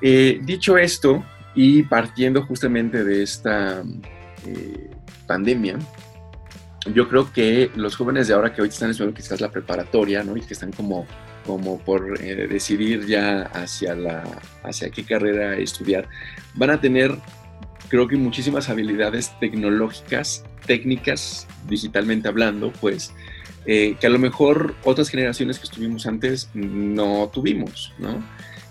Eh, 0.00 0.38
dicho 0.42 0.78
esto, 0.78 1.24
y 1.54 1.82
partiendo 1.82 2.42
justamente 2.42 3.02
de 3.02 3.22
esta 3.22 3.82
pandemia, 5.26 5.78
yo 6.94 7.08
creo 7.08 7.32
que 7.32 7.70
los 7.74 7.96
jóvenes 7.96 8.28
de 8.28 8.34
ahora 8.34 8.54
que 8.54 8.62
hoy 8.62 8.68
están 8.68 8.90
estudiando 8.90 9.16
quizás 9.16 9.40
la 9.40 9.50
preparatoria, 9.50 10.22
¿no? 10.22 10.36
Y 10.36 10.40
que 10.40 10.54
están 10.54 10.72
como 10.72 11.06
como 11.48 11.78
por 11.78 12.22
eh, 12.22 12.46
decidir 12.46 13.06
ya 13.06 13.44
hacia, 13.54 13.94
la, 13.94 14.22
hacia 14.62 14.90
qué 14.90 15.02
carrera 15.02 15.56
estudiar, 15.56 16.06
van 16.52 16.68
a 16.68 16.78
tener, 16.78 17.16
creo 17.88 18.06
que 18.06 18.18
muchísimas 18.18 18.68
habilidades 18.68 19.32
tecnológicas, 19.40 20.44
técnicas, 20.66 21.48
digitalmente 21.66 22.28
hablando, 22.28 22.70
pues, 22.82 23.14
eh, 23.64 23.96
que 23.98 24.06
a 24.06 24.10
lo 24.10 24.18
mejor 24.18 24.74
otras 24.84 25.08
generaciones 25.08 25.58
que 25.58 25.64
estuvimos 25.64 26.06
antes 26.06 26.50
no 26.52 27.30
tuvimos, 27.32 27.94
¿no? 27.98 28.22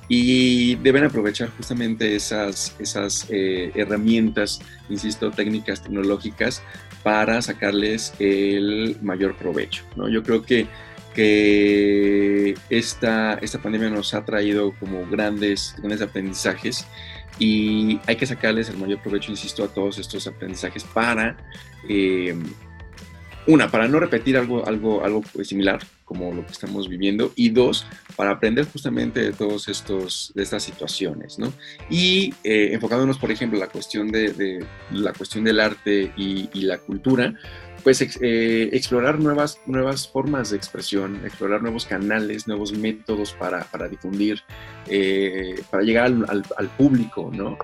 Y 0.08 0.76
deben 0.76 1.04
aprovechar 1.04 1.50
justamente 1.50 2.16
esas, 2.16 2.76
esas 2.78 3.26
eh, 3.30 3.72
herramientas, 3.74 4.60
insisto, 4.88 5.32
técnicas 5.32 5.82
tecnológicas 5.82 6.62
para 7.02 7.42
sacarles 7.42 8.14
el 8.20 8.98
mayor 9.02 9.36
provecho, 9.36 9.84
¿no? 9.96 10.08
Yo 10.10 10.22
creo 10.22 10.44
que 10.44 10.68
que 11.18 12.54
esta, 12.70 13.40
esta 13.42 13.58
pandemia 13.58 13.90
nos 13.90 14.14
ha 14.14 14.24
traído 14.24 14.72
como 14.80 15.04
grandes, 15.08 15.74
grandes 15.80 16.04
aprendizajes 16.04 16.86
y 17.40 18.00
hay 18.06 18.18
que 18.18 18.28
sacarles 18.28 18.70
el 18.70 18.78
mayor 18.78 19.02
provecho, 19.02 19.32
insisto, 19.32 19.64
a 19.64 19.68
todos 19.68 19.98
estos 19.98 20.28
aprendizajes 20.28 20.84
para, 20.84 21.36
eh, 21.90 22.38
una, 23.48 23.72
para 23.72 23.88
no 23.88 24.00
repetir 24.00 24.38
algo, 24.38 24.66
algo, 24.68 25.04
algo 25.04 25.24
similar 25.44 25.80
como 26.08 26.34
lo 26.34 26.46
que 26.46 26.54
estamos 26.54 26.88
viviendo 26.88 27.34
y 27.36 27.50
dos, 27.50 27.86
para 28.16 28.32
aprender 28.32 28.66
justamente 28.66 29.20
de 29.20 29.34
todos 29.34 29.68
estas 29.68 30.64
situaciones, 30.64 31.38
¿no? 31.38 31.52
Y 31.90 32.34
eh, 32.46 32.70
enfocándonos, 32.72 33.18
por 33.18 33.30
ejemplo, 33.30 33.58
en 33.58 33.62
la 33.62 33.68
cuestión 33.68 34.10
de, 34.10 34.66
la 34.92 35.12
cuestión 35.12 35.44
del 35.44 35.60
arte 35.60 36.14
y, 36.16 36.48
la 36.62 36.78
cultura, 36.78 37.34
pues 37.84 38.02
eh, 38.02 38.70
explorar 38.72 39.20
nuevas, 39.20 39.60
nuevas 39.66 40.08
formas 40.08 40.52
de 40.52 40.58
expresión, 40.58 41.22
explorar 41.26 41.62
nuevos 41.62 41.86
canales, 41.86 42.48
nuevos 42.48 42.72
métodos 42.72 43.34
para, 43.34 43.68
difundir, 43.90 44.42
eh, 44.88 45.62
para 45.70 45.84
llegar 45.84 46.06
al, 46.06 46.70
público, 46.78 47.30
¿no? 47.34 47.58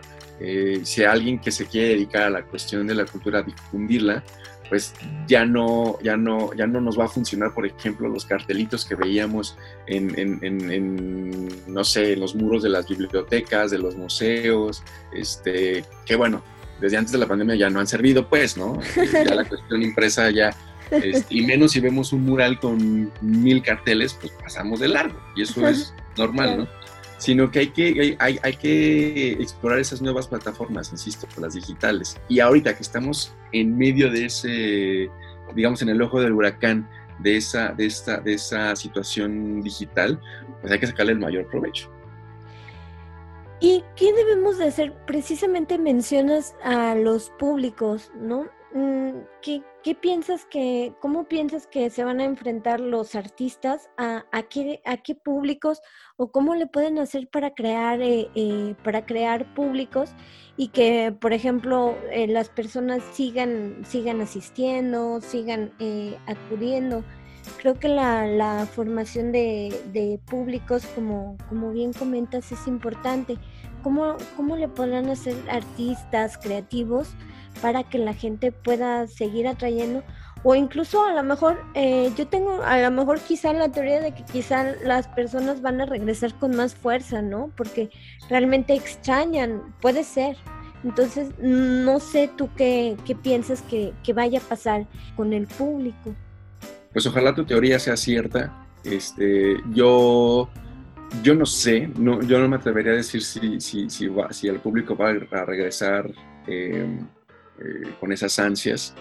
Si 0.84 1.04
alguien 1.06 1.40
que 1.40 1.52
se 1.52 1.66
quiere 1.68 1.90
dedicar 1.90 2.24
a 2.24 2.30
la 2.30 2.44
cuestión 2.44 2.86
de 2.86 2.96
la 2.96 3.06
cultura, 3.06 3.42
difundirla, 3.42 4.22
pues 4.70 4.94
ya 5.28 5.46
no, 5.46 5.98
ya 6.02 6.18
no, 6.18 6.54
ya 6.54 6.68
no 6.68 6.82
nos 6.82 7.00
va 7.00 7.06
a 7.06 7.08
funcionar, 7.08 7.54
por 7.54 7.66
ejemplo, 7.66 8.08
los 8.08 8.26
cartelitos 8.26 8.86
que 8.86 8.96
veíamos 8.96 9.58
en, 9.88 10.18
en, 10.18 11.50
no 11.68 11.84
sé, 11.84 12.14
en 12.14 12.20
los 12.20 12.36
muros 12.36 12.64
de 12.64 12.70
las 12.70 12.88
bibliotecas, 12.88 13.72
de 13.72 13.80
los 13.80 13.96
museos, 13.96 14.84
este, 15.14 15.86
que 16.06 16.16
bueno, 16.16 16.44
desde 16.82 16.98
antes 16.98 17.12
de 17.12 17.20
la 17.20 17.28
pandemia 17.28 17.56
ya 17.56 17.70
no 17.70 17.80
han 17.80 17.88
servido, 17.88 18.28
pues, 18.28 18.58
¿no? 18.58 18.80
Ya 19.14 19.36
la 19.36 19.46
cuestión 19.46 19.82
impresa 19.84 20.30
ya, 20.32 20.56
este, 20.92 21.36
y 21.36 21.46
menos 21.46 21.72
si 21.72 21.80
vemos 21.80 22.14
un 22.14 22.26
mural 22.26 22.60
con 22.60 23.12
mil 23.22 23.62
carteles, 23.62 24.14
pues 24.14 24.34
pasamos 24.34 24.80
de 24.80 24.90
largo, 24.90 25.20
y 25.36 25.44
eso 25.44 25.68
es 25.68 25.94
normal, 26.18 26.58
¿no? 26.58 26.83
Sino 27.24 27.50
que 27.50 27.60
hay 27.60 27.68
que, 27.68 28.18
hay, 28.20 28.38
hay 28.44 28.54
que 28.54 29.32
explorar 29.34 29.80
esas 29.80 30.02
nuevas 30.02 30.28
plataformas, 30.28 30.92
insisto, 30.92 31.26
las 31.40 31.54
digitales. 31.54 32.20
Y 32.28 32.42
ahorita 32.42 32.76
que 32.76 32.84
estamos 32.84 33.34
en 33.54 33.78
medio 33.78 34.12
de 34.12 34.26
ese 34.26 35.10
digamos, 35.56 35.82
en 35.82 35.90
el 35.90 36.02
ojo 36.02 36.22
del 36.22 36.34
huracán 36.34 36.90
de 37.20 37.38
esa, 37.38 37.70
de 37.74 37.86
esta, 37.86 38.20
de 38.20 38.34
esa 38.34 38.76
situación 38.76 39.62
digital, 39.62 40.20
pues 40.62 40.74
hay 40.74 40.80
que 40.80 40.88
sacarle 40.88 41.14
el 41.14 41.20
mayor 41.20 41.48
provecho. 41.48 41.90
¿Y 43.60 43.84
qué 43.96 44.12
debemos 44.14 44.58
de 44.58 44.66
hacer? 44.66 44.94
Precisamente 45.06 45.78
mencionas 45.78 46.56
a 46.64 46.96
los 46.96 47.30
públicos, 47.30 48.12
¿no? 48.16 48.48
Mm, 48.74 49.20
¿Qué, 49.44 49.96
piensas 49.96 50.46
que, 50.46 50.96
cómo 51.00 51.26
piensas 51.26 51.68
que 51.68 51.92
se 51.92 52.04
van 52.04 52.20
a 52.20 52.24
enfrentar 52.24 52.80
los 52.80 53.14
artistas 53.14 53.90
a, 53.98 54.24
qué, 54.50 54.82
a 54.84 54.98
qué 54.98 55.14
públicos 55.14 55.80
o 56.18 56.32
cómo 56.32 56.56
le 56.56 56.66
pueden 56.66 56.98
hacer 56.98 57.28
para 57.30 57.54
crear, 57.54 58.02
eh, 58.02 58.30
eh, 58.34 58.76
para 58.84 59.06
crear 59.06 59.54
públicos 59.54 60.10
y 60.58 60.70
que, 60.70 61.16
por 61.22 61.34
ejemplo, 61.34 61.96
eh, 62.12 62.28
las 62.28 62.50
personas 62.50 63.04
sigan, 63.12 63.84
sigan 63.86 64.22
asistiendo, 64.22 65.22
sigan 65.22 65.72
acudiendo? 66.26 67.04
Creo 67.58 67.78
que 67.78 67.90
la, 67.90 68.26
la 68.26 68.66
formación 68.66 69.32
de, 69.32 69.78
de, 69.92 70.20
públicos, 70.26 70.86
como, 70.96 71.38
como 71.50 71.72
bien 71.72 71.94
comentas, 71.94 72.52
es 72.52 72.68
importante. 72.68 73.38
¿Cómo, 73.84 74.16
¿Cómo 74.36 74.56
le 74.56 74.70
podrán 74.70 75.10
hacer 75.10 75.36
artistas 75.50 76.38
creativos? 76.38 77.16
Para 77.62 77.84
que 77.84 77.98
la 77.98 78.14
gente 78.14 78.52
pueda 78.52 79.08
seguir 79.08 79.48
atrayendo 79.48 80.04
o 80.44 80.56
incluso 80.56 81.04
a 81.06 81.14
lo 81.14 81.24
mejor 81.24 81.58
eh, 81.74 82.12
yo 82.18 82.28
tengo 82.28 82.62
a 82.64 82.78
lo 82.78 82.92
mejor 82.92 83.20
quizá 83.22 83.54
la 83.54 83.70
teoría 83.70 84.02
de 84.02 84.14
que 84.14 84.24
quizá 84.26 84.76
las 84.84 85.08
personas 85.08 85.62
van 85.62 85.80
a 85.80 85.86
regresar 85.86 86.38
con 86.38 86.56
más 86.56 86.76
fuerza, 86.76 87.22
¿no? 87.22 87.50
Porque 87.56 87.90
realmente 88.30 88.74
extrañan, 88.74 89.74
puede 89.82 90.04
ser. 90.04 90.36
Entonces, 90.84 91.30
no 91.40 92.02
sé 92.02 92.30
tú 92.38 92.50
qué, 92.58 92.98
qué 93.06 93.16
piensas 93.16 93.62
que, 93.62 93.94
que, 94.04 94.12
vaya 94.12 94.40
a 94.40 94.42
pasar 94.42 94.86
con 95.16 95.32
el 95.32 95.48
público. 95.48 96.14
Pues 96.92 97.06
ojalá 97.06 97.34
tu 97.34 97.46
teoría 97.46 97.80
sea 97.80 97.96
cierta. 97.96 98.68
Este, 98.84 99.56
yo, 99.72 100.50
yo 101.24 101.36
no 101.36 101.46
sé, 101.46 101.90
no, 101.98 102.22
yo 102.22 102.38
no 102.38 102.50
me 102.50 102.58
atrevería 102.58 102.92
a 102.92 102.96
decir 102.96 103.24
si, 103.24 103.62
si, 103.62 103.90
si, 103.90 104.10
si 104.32 104.48
el 104.50 104.60
público 104.60 104.98
va 104.98 105.12
a 105.12 105.46
regresar. 105.46 106.12
Eh, 106.48 107.00
eh, 107.60 107.94
con 108.00 108.12
esas 108.12 108.38
ansias. 108.40 108.94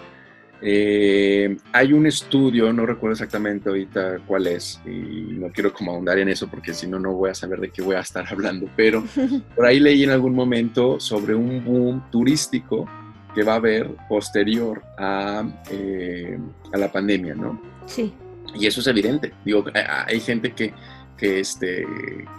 Eh, 0.65 1.57
hay 1.73 1.91
un 1.91 2.07
estudio, 2.07 2.71
no 2.71 2.85
recuerdo 2.85 3.13
exactamente 3.13 3.67
ahorita 3.67 4.19
cuál 4.25 4.47
es, 4.47 4.79
y 4.85 5.33
no 5.33 5.49
quiero 5.49 5.73
como 5.73 5.91
ahondar 5.91 6.19
en 6.19 6.29
eso 6.29 6.47
porque 6.47 6.73
si 6.73 6.87
no, 6.87 6.99
no 6.99 7.11
voy 7.11 7.31
a 7.31 7.35
saber 7.35 7.59
de 7.59 7.69
qué 7.69 7.81
voy 7.81 7.97
a 7.97 7.99
estar 7.99 8.25
hablando, 8.31 8.69
pero 8.77 9.03
por 9.55 9.65
ahí 9.65 9.81
leí 9.81 10.03
en 10.03 10.11
algún 10.11 10.33
momento 10.33 11.01
sobre 11.01 11.35
un 11.35 11.65
boom 11.65 12.09
turístico 12.09 12.87
que 13.35 13.43
va 13.43 13.53
a 13.53 13.57
haber 13.57 13.89
posterior 14.07 14.81
a, 14.97 15.43
eh, 15.69 16.39
a 16.71 16.77
la 16.77 16.89
pandemia, 16.89 17.35
¿no? 17.35 17.61
Sí. 17.85 18.13
Y 18.55 18.67
eso 18.67 18.79
es 18.79 18.87
evidente. 18.87 19.33
Digo, 19.43 19.65
hay 19.73 20.19
gente 20.19 20.53
que 20.53 20.73
que, 21.17 21.39
este, 21.39 21.85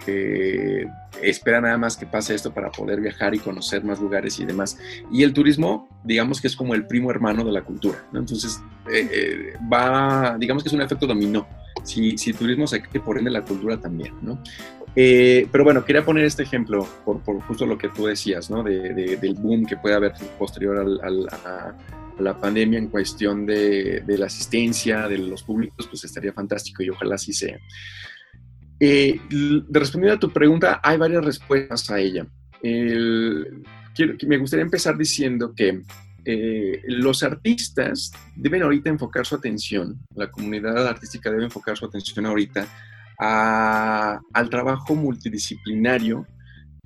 que 0.05 0.87
espera 1.21 1.61
nada 1.61 1.77
más 1.77 1.97
que 1.97 2.05
pase 2.05 2.35
esto 2.35 2.53
para 2.53 2.71
poder 2.71 2.99
viajar 3.01 3.33
y 3.35 3.39
conocer 3.39 3.83
más 3.83 3.99
lugares 3.99 4.39
y 4.39 4.45
demás. 4.45 4.77
Y 5.11 5.23
el 5.23 5.33
turismo, 5.33 5.89
digamos 6.03 6.41
que 6.41 6.47
es 6.47 6.55
como 6.55 6.73
el 6.73 6.85
primo 6.85 7.11
hermano 7.11 7.43
de 7.43 7.51
la 7.51 7.63
cultura, 7.63 8.05
¿no? 8.11 8.19
Entonces, 8.19 8.61
eh, 8.91 9.09
eh, 9.11 9.53
va, 9.71 10.37
digamos 10.39 10.63
que 10.63 10.69
es 10.69 10.73
un 10.73 10.81
efecto 10.81 11.07
dominó. 11.07 11.47
Si, 11.83 12.17
si 12.17 12.33
turismo 12.33 12.67
se 12.67 12.81
cree, 12.81 13.01
por 13.01 13.17
ende 13.17 13.29
la 13.29 13.43
cultura 13.43 13.79
también, 13.79 14.13
¿no? 14.21 14.41
Eh, 14.95 15.47
pero 15.51 15.65
bueno, 15.65 15.83
quería 15.83 16.05
poner 16.05 16.23
este 16.23 16.43
ejemplo 16.43 16.87
por, 17.03 17.21
por, 17.21 17.41
justo 17.41 17.65
lo 17.65 17.77
que 17.77 17.89
tú 17.89 18.05
decías, 18.05 18.49
¿no? 18.49 18.63
De, 18.63 19.17
del 19.17 19.33
boom 19.35 19.65
que 19.65 19.75
puede 19.75 19.95
haber 19.95 20.13
posterior 20.39 20.77
al, 20.79 21.27
a, 21.29 21.75
la 22.17 22.39
pandemia 22.39 22.79
en 22.79 22.87
cuestión 22.87 23.45
de, 23.45 24.01
de, 24.05 24.17
la 24.17 24.27
asistencia 24.27 25.09
de 25.09 25.17
los 25.17 25.43
públicos, 25.43 25.85
pues 25.87 26.05
estaría 26.05 26.31
fantástico 26.31 26.81
y 26.81 26.89
ojalá 26.89 27.15
así 27.15 27.33
sea. 27.33 27.59
Eh, 28.79 29.19
respondiendo 29.69 30.15
a 30.15 30.19
tu 30.19 30.31
pregunta, 30.31 30.81
hay 30.83 30.97
varias 30.97 31.23
respuestas 31.23 31.89
a 31.89 31.99
ella. 31.99 32.27
me 32.63 34.37
gustaría 34.37 34.63
empezar 34.63 34.97
diciendo 34.97 35.53
que 35.55 35.81
eh, 36.27 36.81
los 36.87 37.21
artistas 37.21 38.11
deben 38.35 38.63
ahorita 38.63 38.89
enfocar 38.89 39.25
su 39.27 39.35
atención, 39.35 40.01
la 40.15 40.31
comunidad 40.31 40.87
artística 40.87 41.29
debe 41.29 41.45
enfocar 41.45 41.77
su 41.77 41.85
atención 41.85 42.25
ahorita 42.25 42.67
al 43.17 44.49
trabajo 44.49 44.95
multidisciplinario 44.95 46.25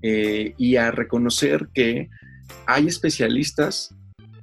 eh, 0.01 0.53
y 0.57 0.75
a 0.75 0.91
reconocer 0.91 1.69
que 1.73 2.09
hay 2.67 2.87
especialistas 2.87 3.95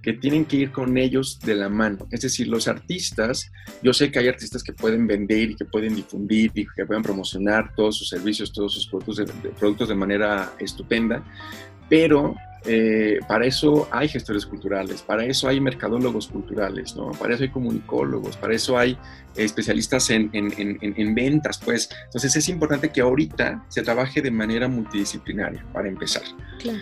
que 0.07 0.13
tienen 0.13 0.45
que 0.45 0.57
ir 0.57 0.71
con 0.71 0.97
ellos 0.99 1.41
de 1.41 1.57
la 1.57 1.69
mano. 1.69 2.07
Es 2.13 2.21
decir, 2.21 2.47
los 2.47 2.69
artistas, 2.69 3.51
yo 3.83 3.93
sé 3.93 4.13
que 4.13 4.21
hay 4.21 4.29
artistas 4.29 4.63
que 4.63 4.73
pueden 4.73 5.09
vender 5.09 5.51
y 5.51 5.57
que 5.57 5.65
pueden 5.65 5.97
difundir 5.97 6.53
y 6.55 6.65
que 6.65 6.87
pueden 6.87 7.03
promocionar 7.03 7.75
todos 7.75 7.99
sus 7.99 8.11
servicios, 8.11 8.53
todos 8.53 8.73
sus 8.73 8.87
productos 8.87 9.17
de, 9.17 9.25
productos 9.59 9.89
de 9.89 9.97
manera 9.97 10.53
estupenda, 10.61 11.25
pero 11.89 12.37
eh, 12.67 13.19
para 13.27 13.47
eso 13.47 13.89
hay 13.91 14.07
gestores 14.07 14.47
culturales, 14.47 15.03
para 15.03 15.25
eso 15.25 15.49
hay 15.49 15.61
mercadólogos 15.61 16.29
culturales, 16.29 16.95
¿no? 16.95 17.11
para 17.11 17.35
eso 17.35 17.43
hay 17.43 17.51
comunicólogos, 17.51 18.37
para 18.37 18.55
eso 18.55 18.79
hay 18.79 18.97
especialistas 19.35 20.09
en, 20.11 20.31
en, 20.33 20.55
en, 20.81 21.15
ventas, 21.17 21.59
pues. 21.59 21.89
Entonces 22.05 22.37
es 22.37 22.49
importante 22.49 22.91
que 22.91 23.01
ahorita 23.01 23.65
se 23.71 23.83
trabaje 23.83 24.23
de 24.23 24.31
manera 24.31 24.69
multidisciplinaria, 24.69 25.65
para 25.73 25.89
empezar. 25.89 26.23
Claro. 26.61 26.79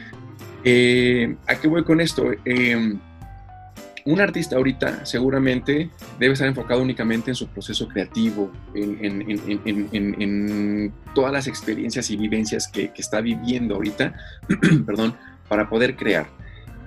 Eh, 0.62 1.36
¿A 1.46 1.54
qué 1.56 1.68
voy 1.68 1.84
con 1.84 2.00
esto? 2.00 2.30
Eh, 2.44 2.98
un 4.06 4.20
artista 4.20 4.56
ahorita 4.56 5.06
seguramente 5.06 5.88
debe 6.18 6.34
estar 6.34 6.46
enfocado 6.46 6.82
únicamente 6.82 7.30
en 7.30 7.34
su 7.34 7.48
proceso 7.48 7.88
creativo, 7.88 8.52
en, 8.74 10.92
todas 11.14 11.32
las 11.32 11.46
experiencias 11.46 12.10
y 12.10 12.16
vivencias 12.16 12.68
que, 12.68 12.92
está 12.96 13.22
viviendo 13.22 13.76
ahorita, 13.76 14.14
perdón, 14.86 15.16
para 15.48 15.70
poder 15.70 15.96
crear. 15.96 16.26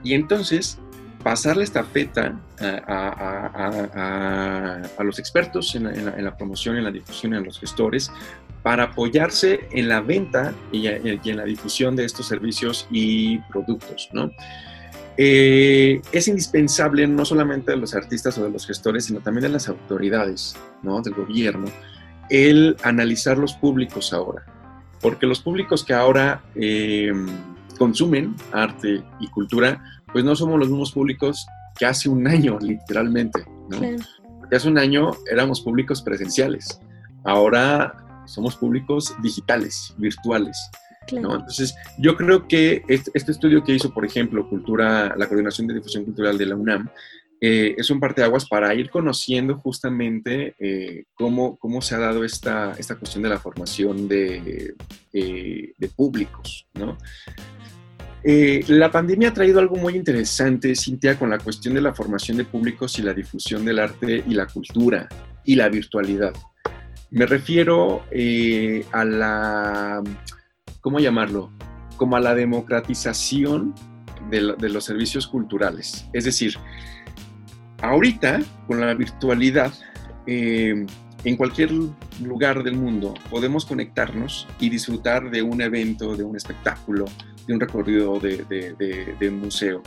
Y 0.03 0.13
entonces 0.13 0.77
pasarle 1.23 1.63
esta 1.63 1.83
feta 1.83 2.39
a, 2.59 4.83
los 5.03 5.17
expertos 5.17 5.73
en 5.75 6.23
la, 6.23 6.37
promoción, 6.37 6.77
en 6.77 6.83
la 6.83 6.91
difusión, 6.91 7.33
en 7.33 7.43
los 7.43 7.59
gestores, 7.59 8.11
para 8.61 8.83
apoyarse 8.83 9.61
en 9.71 9.89
la 9.89 10.01
venta 10.01 10.53
y, 10.71 10.87
y 10.87 11.29
en 11.29 11.37
la 11.37 11.45
difusión 11.45 11.95
de 11.95 12.05
estos 12.05 12.27
servicios 12.27 12.87
y 12.91 13.39
productos, 13.39 14.07
¿no? 14.13 14.29
Eh, 15.17 15.99
es 16.11 16.27
indispensable 16.27 17.07
no 17.07 17.25
solamente 17.25 17.71
de 17.71 17.77
los 17.77 17.95
artistas 17.95 18.37
o 18.37 18.43
de 18.43 18.51
los 18.51 18.67
gestores, 18.67 19.05
sino 19.05 19.19
también 19.19 19.43
de 19.43 19.49
las 19.49 19.67
autoridades, 19.67 20.55
¿no? 20.83 21.01
del 21.01 21.15
gobierno, 21.15 21.65
el 22.29 22.77
analizar 22.83 23.37
los 23.37 23.53
públicos 23.53 24.13
ahora. 24.13 24.45
Porque 25.01 25.25
los 25.25 25.39
públicos 25.39 25.83
que 25.83 25.93
ahora 25.93 26.43
eh, 26.55 27.11
consumen 27.77 28.35
arte 28.51 29.03
y 29.19 29.27
cultura, 29.29 29.83
pues 30.11 30.23
no 30.23 30.35
somos 30.35 30.59
los 30.59 30.69
mismos 30.69 30.91
públicos 30.91 31.47
que 31.77 31.85
hace 31.85 32.09
un 32.09 32.27
año, 32.27 32.57
literalmente. 32.61 33.43
¿no? 33.69 33.79
Porque 34.39 34.55
hace 34.55 34.67
un 34.67 34.77
año 34.77 35.11
éramos 35.31 35.61
públicos 35.61 36.01
presenciales. 36.01 36.79
Ahora 37.23 38.23
somos 38.25 38.55
públicos 38.55 39.15
digitales, 39.21 39.93
virtuales. 39.97 40.57
Entonces, 41.11 41.75
yo 41.97 42.15
creo 42.15 42.47
que 42.47 42.83
este, 42.87 43.11
estudio 43.31 43.63
que 43.63 43.73
hizo, 43.73 43.93
por 43.93 44.05
ejemplo, 44.05 44.47
Cultura, 44.49 45.15
la 45.17 45.27
Coordinación 45.27 45.67
de 45.67 45.75
Difusión 45.75 46.05
Cultural 46.05 46.37
de 46.37 46.45
la 46.45 46.55
UNAM, 46.55 46.89
eh, 47.39 47.75
es 47.77 47.89
un 47.91 47.99
parteaguas 47.99 48.47
para 48.47 48.73
ir 48.73 48.89
conociendo 48.89 49.57
justamente 49.57 50.55
eh, 50.59 51.03
cómo, 51.13 51.55
cómo 51.57 51.81
se 51.83 51.93
ha 51.93 51.99
dado 51.99 52.23
esta, 52.23 52.73
esta 52.79 52.95
cuestión 52.95 53.21
de 53.21 53.29
la 53.29 53.39
formación 53.39 54.07
de, 54.07 54.73
eh, 55.13 55.73
públicos, 55.95 56.67
la 58.23 58.91
pandemia 58.91 59.29
ha 59.29 59.33
traído 59.33 59.59
algo 59.59 59.77
muy 59.77 59.95
interesante, 59.95 60.75
Cintia, 60.75 61.17
con 61.17 61.29
la 61.29 61.37
cuestión 61.37 61.75
de 61.75 61.81
la 61.81 61.93
formación 61.93 62.37
de 62.37 62.43
públicos 62.43 62.99
y 62.99 63.01
la 63.01 63.13
difusión 63.13 63.63
del 63.63 63.79
arte 63.79 64.23
y 64.27 64.33
la 64.33 64.47
cultura 64.47 65.07
y 65.45 65.55
la 65.55 65.69
virtualidad. 65.69 66.33
Me 67.11 67.25
refiero 67.25 68.03
a 68.91 69.05
la 69.05 70.03
¿cómo 70.81 70.99
llamarlo? 70.99 71.51
Como 71.97 72.15
a 72.15 72.19
la 72.19 72.35
democratización 72.35 73.73
de, 74.29 74.41
los 74.69 74.83
servicios 74.83 75.27
culturales. 75.27 76.07
Es 76.13 76.25
decir, 76.25 76.55
ahorita, 77.81 78.39
con 78.67 78.81
la 78.81 78.93
virtualidad, 78.93 79.73
eh, 80.25 80.85
en 81.23 81.35
cualquier 81.35 81.71
lugar 82.21 82.63
del 82.63 82.75
mundo 82.75 83.13
podemos 83.29 83.65
conectarnos 83.65 84.47
y 84.59 84.69
disfrutar 84.69 85.29
de 85.29 85.41
un 85.41 85.61
evento, 85.61 86.15
de 86.15 86.23
un 86.23 86.35
espectáculo, 86.35 87.05
de 87.47 87.53
un 87.53 87.59
recorrido 87.59 88.19
de, 88.19 89.17
un 89.21 89.39
museo. 89.39 89.81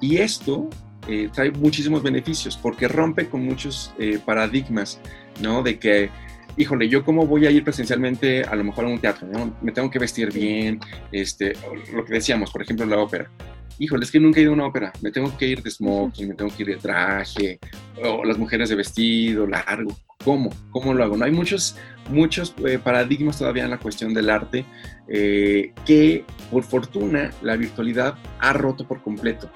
Y 0.00 0.16
esto 0.16 0.68
eh, 1.06 1.28
trae 1.32 1.50
muchísimos 1.50 2.02
beneficios 2.02 2.56
porque 2.56 2.88
rompe 2.88 3.28
con 3.28 3.44
muchos 3.44 3.92
eh, 3.98 4.18
paradigmas, 4.24 5.00
¿no? 5.40 5.62
De 5.62 5.78
que 5.78 6.10
híjole, 6.60 6.88
yo 6.88 7.04
cómo 7.04 7.26
voy 7.26 7.46
a 7.46 7.50
ir 7.50 7.64
presencialmente 7.64 8.42
a 8.44 8.54
lo 8.54 8.64
mejor 8.64 8.84
a 8.84 8.88
un 8.88 8.98
teatro, 8.98 9.26
¿no? 9.26 9.56
Me 9.62 9.72
tengo 9.72 9.90
que 9.90 9.98
vestir 9.98 10.30
bien, 10.30 10.78
este, 11.10 11.54
lo 11.94 12.04
que 12.04 12.14
decíamos, 12.14 12.50
por 12.50 12.60
ejemplo, 12.60 12.84
la 12.84 12.98
ópera. 12.98 13.30
Híjole, 13.78 14.04
es 14.04 14.10
que 14.10 14.20
nunca 14.20 14.40
he 14.40 14.42
ido 14.42 14.52
a 14.52 14.54
una 14.54 14.66
ópera, 14.66 14.92
me 15.00 15.10
tengo 15.10 15.34
que 15.38 15.46
ir 15.46 15.62
de 15.62 15.70
smoking, 15.70 16.28
me 16.28 16.34
tengo 16.34 16.54
que 16.54 16.62
ir 16.64 16.68
de 16.68 16.76
traje, 16.76 17.58
o 18.04 18.24
las 18.24 18.36
mujeres 18.36 18.68
de 18.68 18.74
vestido 18.74 19.46
largo. 19.46 19.96
¿Cómo? 20.22 20.50
¿Cómo 20.70 20.92
lo 20.92 21.02
hago? 21.02 21.16
No 21.16 21.24
hay 21.24 21.32
muchos, 21.32 21.76
muchos 22.10 22.54
eh, 22.66 22.78
paradigmas 22.78 23.38
todavía 23.38 23.64
en 23.64 23.70
la 23.70 23.78
cuestión 23.78 24.12
del 24.12 24.28
arte 24.28 24.66
eh, 25.08 25.72
que, 25.86 26.26
por 26.50 26.62
fortuna, 26.62 27.30
la 27.40 27.56
virtualidad 27.56 28.18
ha 28.38 28.52
roto 28.52 28.86
por 28.86 29.02
completo 29.02 29.50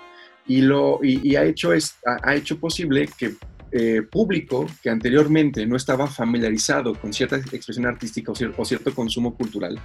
y, 0.46 0.62
lo, 0.62 1.00
y, 1.02 1.36
ha, 1.36 1.44
hecho 1.44 1.74
es, 1.74 1.96
ha 2.22 2.34
hecho 2.34 2.58
posible 2.58 3.06
que 3.18 3.34
eh, 3.76 4.02
público 4.02 4.68
que 4.80 4.88
anteriormente 4.88 5.66
no 5.66 5.74
estaba 5.74 6.06
familiarizado 6.06 6.94
con 6.94 7.12
cierta 7.12 7.34
expresión 7.38 7.86
artística 7.86 8.30
o, 8.30 8.64
cierto 8.64 8.94
consumo 8.94 9.34
cultural, 9.34 9.80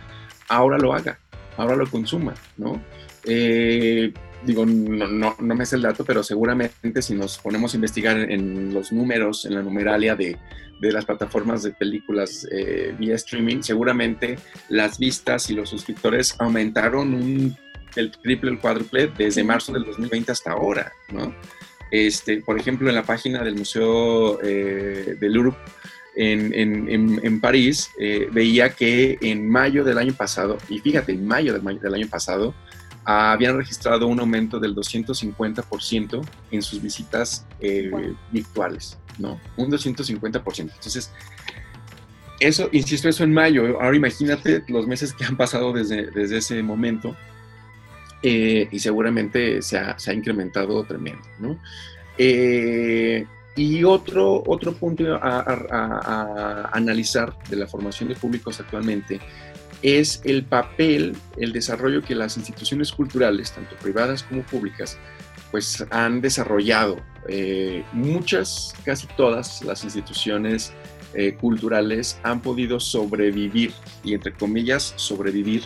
ahora 0.47 0.77
lo 0.77 0.93
haga, 0.93 1.17
ahora 1.57 1.75
lo 1.75 1.89
consuma, 1.89 2.35
¿no? 2.55 2.79
Eh, 3.23 4.13
digo, 4.45 4.63
no, 4.63 5.07
no, 5.07 5.35
no, 5.39 5.55
me 5.55 5.65
sé 5.65 5.75
el 5.75 5.81
dato, 5.81 6.05
pero 6.05 6.21
seguramente 6.21 7.01
si 7.01 7.15
nos 7.15 7.39
ponemos 7.39 7.73
a 7.73 7.77
investigar 7.77 8.15
en, 8.15 8.75
los 8.75 8.91
números, 8.91 9.45
en 9.45 9.55
la 9.55 9.63
numeralia 9.63 10.15
de, 10.15 10.37
de 10.79 10.91
las 10.91 11.05
plataformas 11.05 11.63
de 11.63 11.71
películas 11.71 12.47
eh, 12.51 12.93
vía 12.95 13.15
streaming, 13.15 13.63
seguramente 13.63 14.37
las 14.69 14.99
vistas 14.99 15.49
y 15.49 15.55
los 15.55 15.67
suscriptores 15.67 16.35
aumentaron 16.37 17.15
un, 17.15 17.57
el 17.95 18.11
triple, 18.11 18.51
el 18.51 18.59
cuádruple 18.59 19.11
desde 19.17 19.43
marzo 19.43 19.73
del 19.73 19.83
2020 19.85 20.31
hasta 20.31 20.51
ahora, 20.51 20.91
¿no? 21.11 21.33
Este, 21.91 22.41
por 22.41 22.59
ejemplo, 22.59 22.89
en 22.89 22.95
la 22.95 23.03
página 23.03 23.43
del 23.43 23.55
Museo 23.55 24.39
eh, 24.43 25.15
del 25.19 25.33
Louvre 25.33 25.57
en, 26.15 26.53
en, 26.53 27.19
en, 27.23 27.39
París, 27.39 27.89
eh, 27.97 28.27
veía 28.31 28.71
que 28.71 29.17
en 29.21 29.47
mayo 29.49 29.83
del 29.83 29.97
año 29.97 30.13
pasado, 30.13 30.57
y 30.67 30.79
fíjate, 30.79 31.13
en 31.13 31.25
mayo 31.25 31.53
del, 31.53 31.79
del 31.79 31.93
año 31.93 32.07
pasado, 32.07 32.53
habían 33.05 33.57
registrado 33.57 34.07
un 34.07 34.19
aumento 34.19 34.59
del 34.59 34.75
250% 34.75 36.21
en 36.51 36.61
sus 36.61 36.81
visitas 36.81 37.45
eh, 37.59 37.91
virtuales, 38.31 38.97
¿no? 39.17 39.39
Un 39.57 39.71
250%. 39.71 40.59
Entonces, 40.59 41.11
eso, 42.39 42.69
insisto, 42.71 43.09
eso 43.09 43.23
en 43.23 43.33
mayo. 43.33 43.81
Ahora 43.81 43.95
imagínate 43.95 44.63
los 44.67 44.87
meses 44.87 45.13
que 45.13 45.25
han 45.25 45.37
pasado 45.37 45.73
desde, 45.73 46.11
desde 46.11 46.37
ese 46.37 46.61
momento 46.61 47.15
eh, 48.21 48.67
y 48.69 48.79
seguramente 48.79 49.61
se 49.61 49.77
ha, 49.77 50.13
incrementado 50.13 50.83
tremendo. 50.83 51.23
¿no? 51.39 51.59
Eh, 52.17 53.25
y 53.55 53.83
otro, 53.83 54.43
otro 54.45 54.73
punto 54.73 55.15
a, 55.21 56.69
analizar 56.73 57.33
de 57.49 57.55
la 57.55 57.67
formación 57.67 58.09
de 58.09 58.15
públicos 58.15 58.59
actualmente 58.59 59.19
es 59.81 60.21
el 60.25 60.43
papel, 60.43 61.15
el 61.37 61.53
desarrollo 61.53 62.01
que 62.01 62.13
las 62.13 62.35
instituciones 62.35 62.91
culturales, 62.91 63.53
tanto 63.53 63.77
privadas 63.77 64.23
como 64.23 64.41
públicas, 64.43 64.97
pues 65.51 65.85
han 65.89 66.19
desarrollado. 66.19 66.97
Eh, 67.29 67.85
muchas, 67.93 68.75
casi 68.83 69.07
todas 69.15 69.61
las 69.63 69.83
instituciones 69.83 70.73
culturales 71.39 72.19
han 72.21 72.39
podido 72.39 72.79
sobrevivir, 72.79 73.73
y 74.03 74.13
entre 74.13 74.31
comillas, 74.31 74.93
sobrevivir 74.95 75.63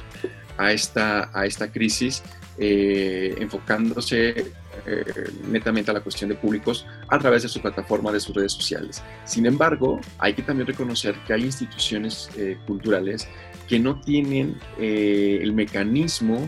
a 0.58 0.72
esta, 0.72 1.30
a 1.34 1.46
esta 1.46 1.70
crisis 1.70 2.24
eh, 2.60 3.34
enfocándose 3.40 4.52
eh, 4.86 5.04
netamente 5.48 5.90
a 5.90 5.96
la 5.96 6.02
cuestión 6.02 6.30
de 6.30 6.36
públicos 6.36 6.86
a 7.08 7.18
través 7.18 7.42
de 7.42 7.50
su 7.50 7.60
plataforma, 7.60 8.12
de 8.12 8.20
sus 8.20 8.36
redes 8.36 8.52
sociales. 8.52 9.02
Sin 9.26 9.48
embargo, 9.48 10.00
hay 10.20 10.36
que 10.36 10.44
también 10.44 10.68
reconocer 10.68 11.16
que 11.26 11.34
hay 11.34 11.46
instituciones 11.46 12.30
eh, 12.38 12.60
culturales 12.68 13.28
que 13.68 13.80
no 13.80 14.00
tienen 14.02 14.56
el 14.78 15.52
mecanismo 15.54 16.48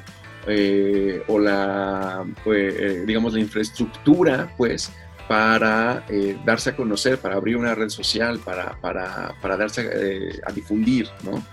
o 1.27 1.39
la, 1.39 2.23
pues, 2.43 3.07
digamos, 3.07 3.33
la 3.33 3.39
infraestructura, 3.39 4.53
pues, 4.57 4.91
para 5.27 6.05
darse 6.45 6.71
a 6.71 6.75
conocer, 6.75 7.17
para 7.17 7.35
abrir 7.35 7.57
una 7.57 7.73
red 7.73 7.89
social, 7.89 8.39
para, 8.39 8.79
para, 8.79 9.33
para 9.41 9.57
darse 9.57 10.39
a, 10.45 10.51
difundir, 10.51 11.07
¿no? 11.23 11.43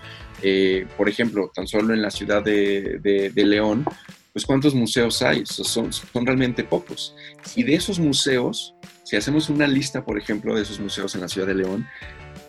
por 0.97 1.09
ejemplo, 1.09 1.49
tan 1.55 1.65
solo 1.65 1.93
en 1.93 2.01
la 2.01 2.11
ciudad 2.11 2.43
de, 2.43 2.99
de 3.33 3.45
León, 3.45 3.85
pues 4.33 4.45
¿cuántos 4.45 4.73
museos 4.73 5.21
hay? 5.21 5.45
Son, 5.45 5.93
son 5.93 6.25
realmente 6.25 6.63
pocos. 6.63 7.15
Y 7.55 7.63
de 7.63 7.75
esos 7.75 7.99
museos, 7.99 8.75
si 9.03 9.15
hacemos 9.15 9.49
una 9.49 9.67
lista, 9.67 10.03
por 10.03 10.17
ejemplo, 10.17 10.55
de 10.55 10.63
esos 10.63 10.79
museos 10.79 11.13
en 11.13 11.21
la 11.21 11.27
ciudad 11.27 11.47
de 11.47 11.53
León, 11.53 11.87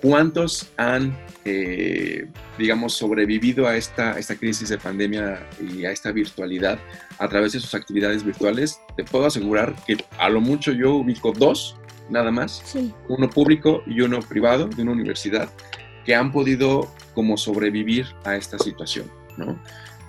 ¿cuántos 0.01 0.71
han, 0.79 1.17
eh, 1.45 2.27
digamos, 2.59 2.95
sobrevivido 2.95 3.67
a 3.67 3.77
esta, 3.77 4.19
esta 4.19 4.35
crisis 4.35 4.71
de 4.71 4.79
pandemia 4.79 5.47
y 5.61 5.85
a 5.85 5.91
esta 5.91 6.11
virtualidad 6.11 6.79
a 7.19 7.29
través 7.29 7.53
de 7.53 7.61
sus 7.61 7.75
actividades 7.75 8.25
virtuales? 8.25 8.81
Te 8.97 9.05
puedo 9.05 9.27
asegurar 9.27 9.75
que 9.87 9.99
a 10.19 10.31
lo 10.31 10.41
mucho 10.41 10.73
yo 10.73 10.95
ubico 10.95 11.33
dos, 11.33 11.77
nada 12.09 12.31
más, 12.31 12.63
uno 13.09 13.29
público 13.29 13.83
y 13.87 14.01
uno 14.01 14.21
privado 14.21 14.69
de 14.69 14.83
una 14.83 14.93
universidad, 14.93 15.51
que 16.07 16.15
han 16.15 16.33
podido 16.33 16.91
como 17.15 17.37
sobrevivir 17.37 18.07
a 18.25 18.37
esta 18.37 18.59
situación, 18.59 19.11
¿no? 19.37 19.59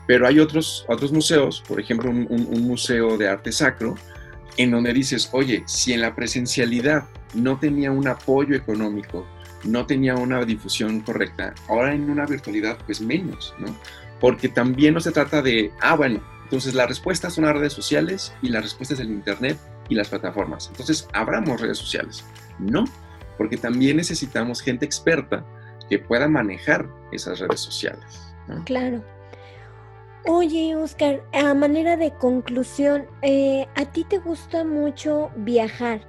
Pero 0.07 0.27
hay 0.27 0.39
otros, 0.39 0.85
otros 0.87 1.11
museos, 1.11 1.63
por 1.67 1.79
ejemplo, 1.79 2.09
un, 2.09 2.67
museo 2.67 3.17
de 3.17 3.27
arte 3.27 3.51
sacro, 3.51 3.95
en 4.57 4.71
donde 4.71 4.93
dices, 4.93 5.29
oye, 5.31 5.63
si 5.65 5.93
en 5.93 6.01
la 6.01 6.15
presencialidad 6.15 7.05
no 7.33 7.57
tenía 7.59 7.91
un 7.91 8.07
apoyo 8.07 8.55
económico, 8.55 9.27
no 9.63 9.85
tenía 9.85 10.15
una 10.15 10.43
difusión 10.45 11.01
correcta, 11.01 11.53
ahora 11.67 11.93
en 11.93 12.09
una 12.09 12.25
virtualidad, 12.25 12.77
pues 12.85 13.01
menos, 13.01 13.53
¿no? 13.57 13.75
Porque 14.19 14.47
también 14.47 14.93
no 14.93 14.99
se 14.99 15.11
trata 15.11 15.41
de, 15.41 15.71
ah, 15.81 15.95
bueno, 15.95 16.21
entonces 16.43 16.75
la 16.75 16.85
respuesta 16.85 17.29
son 17.29 17.45
las 17.45 17.55
redes 17.55 17.73
sociales 17.73 18.33
y 18.41 18.49
la 18.49 18.61
respuesta 18.61 18.93
es 18.93 18.99
Internet 18.99 19.57
y 19.89 19.95
las 19.95 20.09
plataformas. 20.09 20.67
Entonces, 20.69 21.07
abramos 21.13 21.59
redes 21.59 21.77
sociales. 21.77 22.23
No, 22.59 22.85
porque 23.37 23.57
también 23.57 23.97
necesitamos 23.97 24.61
gente 24.61 24.85
experta 24.85 25.45
que 25.89 25.99
pueda 25.99 26.27
manejar 26.27 26.87
esas 27.11 27.39
redes 27.39 27.59
sociales. 27.59 28.21
Claro. 28.65 29.03
Oye, 30.27 30.75
Oscar, 30.75 31.23
a 31.33 31.53
manera 31.53 31.97
de 31.97 32.11
conclusión, 32.11 33.05
eh, 33.21 33.67
¿a 33.75 33.91
ti 33.91 34.03
te 34.05 34.17
gusta 34.17 34.63
mucho 34.63 35.29
viajar? 35.35 36.01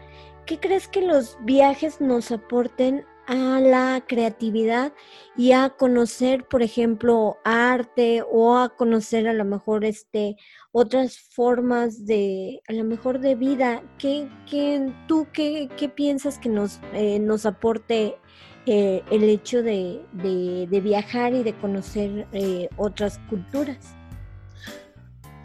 ¿Qué 0.47 0.59
crees 0.59 0.89
que 0.89 1.03
los 1.03 1.37
viajes 1.43 2.01
nos 2.01 2.33
aporten 2.33 3.05
a 3.27 3.61
la 3.61 4.03
creatividad 4.09 4.95
y 5.37 5.53
a 5.53 5.69
conocer, 5.69 6.49
por 6.49 6.63
ejemplo, 6.63 7.37
arte 7.45 8.23
o 8.33 8.57
a 8.57 8.71
conocer 8.71 9.29
a 9.29 9.35
lo 9.35 9.45
mejor 9.45 9.85
este 9.85 10.37
otras 10.73 11.19
formas 11.19 12.07
de, 12.07 12.63
a 12.69 12.73
lo 12.73 12.85
mejor 12.85 13.21
de 13.21 13.35
vida? 13.35 13.83
¿Qué, 13.99 14.31
qué 14.51 14.95
tú 15.07 15.27
qué, 15.31 15.69
qué, 15.77 15.91
piensas 15.91 16.39
que 16.39 16.49
nos, 16.49 16.81
eh, 16.95 17.19
nos 17.19 17.45
aporte 17.45 18.17
eh, 18.65 19.03
el 19.11 19.25
hecho 19.25 19.63
de, 19.63 20.01
de, 20.15 20.81
viajar 20.81 21.35
y 21.35 21.43
de 21.43 21.55
conocer 21.59 22.27
otras 22.79 23.19
culturas? 23.29 23.96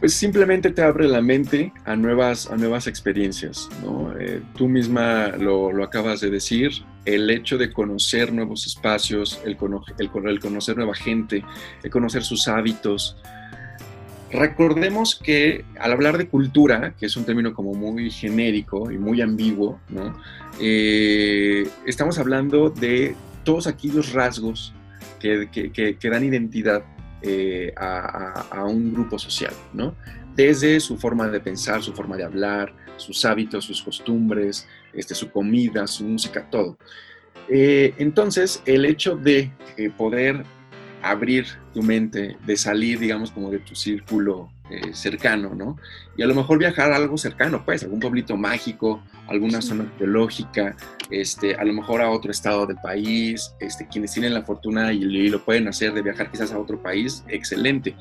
Pues 0.01 0.15
simplemente 0.15 0.71
te 0.71 0.81
abre 0.81 1.07
la 1.07 1.21
mente 1.21 1.71
a 1.85 1.95
nuevas, 1.95 2.49
a 2.49 2.57
nuevas 2.57 2.87
experiencias. 2.87 3.69
¿no? 3.83 4.11
Eh, 4.19 4.41
tú 4.57 4.67
misma 4.67 5.27
lo, 5.37 5.71
lo, 5.71 5.83
acabas 5.83 6.21
de 6.21 6.31
decir, 6.31 6.71
el 7.05 7.29
hecho 7.29 7.59
de 7.59 7.71
conocer 7.71 8.33
nuevos 8.33 8.65
espacios, 8.65 9.39
el, 9.45 9.57
el, 9.99 10.09
el, 10.27 10.39
conocer 10.39 10.75
nueva 10.75 10.95
gente, 10.95 11.45
el 11.83 11.91
conocer 11.91 12.23
sus 12.23 12.47
hábitos. 12.47 13.15
Recordemos 14.31 15.15
que 15.15 15.65
al 15.79 15.91
hablar 15.91 16.17
de 16.17 16.27
cultura, 16.27 16.95
que 16.97 17.05
es 17.05 17.15
un 17.15 17.23
término 17.23 17.53
como 17.53 17.75
muy 17.75 18.09
genérico 18.09 18.89
y 18.91 18.97
muy 18.97 19.21
ambiguo, 19.21 19.79
¿no? 19.89 20.19
Eh, 20.59 21.67
estamos 21.85 22.17
hablando 22.17 22.71
de 22.71 23.15
todos 23.43 23.67
aquellos 23.67 24.13
rasgos 24.13 24.73
que, 25.19 25.47
que, 25.51 25.71
que 25.71 26.09
dan 26.09 26.23
identidad 26.23 26.83
eh, 27.21 27.73
a, 27.77 28.63
un 28.65 28.93
grupo 28.93 29.19
social, 29.19 29.53
¿no? 29.73 29.95
Desde 30.35 30.79
su 30.79 30.97
forma 30.97 31.27
de 31.27 31.39
pensar, 31.39 31.83
su 31.83 31.93
forma 31.93 32.17
de 32.17 32.23
hablar, 32.23 32.73
sus 32.97 33.25
hábitos, 33.25 33.65
sus 33.65 33.81
costumbres, 33.81 34.67
este, 34.93 35.13
su 35.13 35.31
comida, 35.31 35.87
su 35.87 36.03
música, 36.03 36.49
todo. 36.49 36.77
Eh, 37.49 37.93
entonces, 37.97 38.61
el 38.65 38.85
hecho 38.85 39.15
de 39.15 39.51
eh, 39.77 39.89
poder 39.89 40.43
abrir 41.01 41.47
tu 41.73 41.81
mente, 41.81 42.37
de 42.45 42.57
salir, 42.57 42.99
digamos, 42.99 43.31
como 43.31 43.49
de 43.49 43.59
tu 43.59 43.75
círculo 43.75 44.49
eh, 44.69 44.93
cercano, 44.93 45.53
¿no? 45.53 45.77
Y 46.15 46.21
a 46.21 46.27
lo 46.27 46.35
mejor 46.35 46.57
viajar 46.57 46.91
a 46.91 46.95
algo 46.95 47.17
cercano, 47.17 47.63
pues, 47.65 47.83
algún 47.83 47.99
pueblito 47.99 48.37
mágico, 48.37 49.03
alguna 49.27 49.61
zona 49.61 49.83
arqueológica, 49.83 50.75
este, 51.09 51.55
a 51.55 51.63
lo 51.65 51.73
mejor 51.73 52.01
a 52.01 52.09
otro 52.09 52.31
estado 52.31 52.65
del 52.65 52.77
país, 52.77 53.53
este, 53.59 53.87
quienes 53.87 54.13
tienen 54.13 54.33
la 54.33 54.43
fortuna 54.43 54.93
y, 54.93 55.29
lo 55.29 55.43
pueden 55.43 55.67
hacer 55.67 55.93
de 55.93 56.01
viajar 56.01 56.31
quizás 56.31 56.51
a 56.51 56.59
otro 56.59 56.81
país, 56.81 57.23
excelente. 57.27 57.95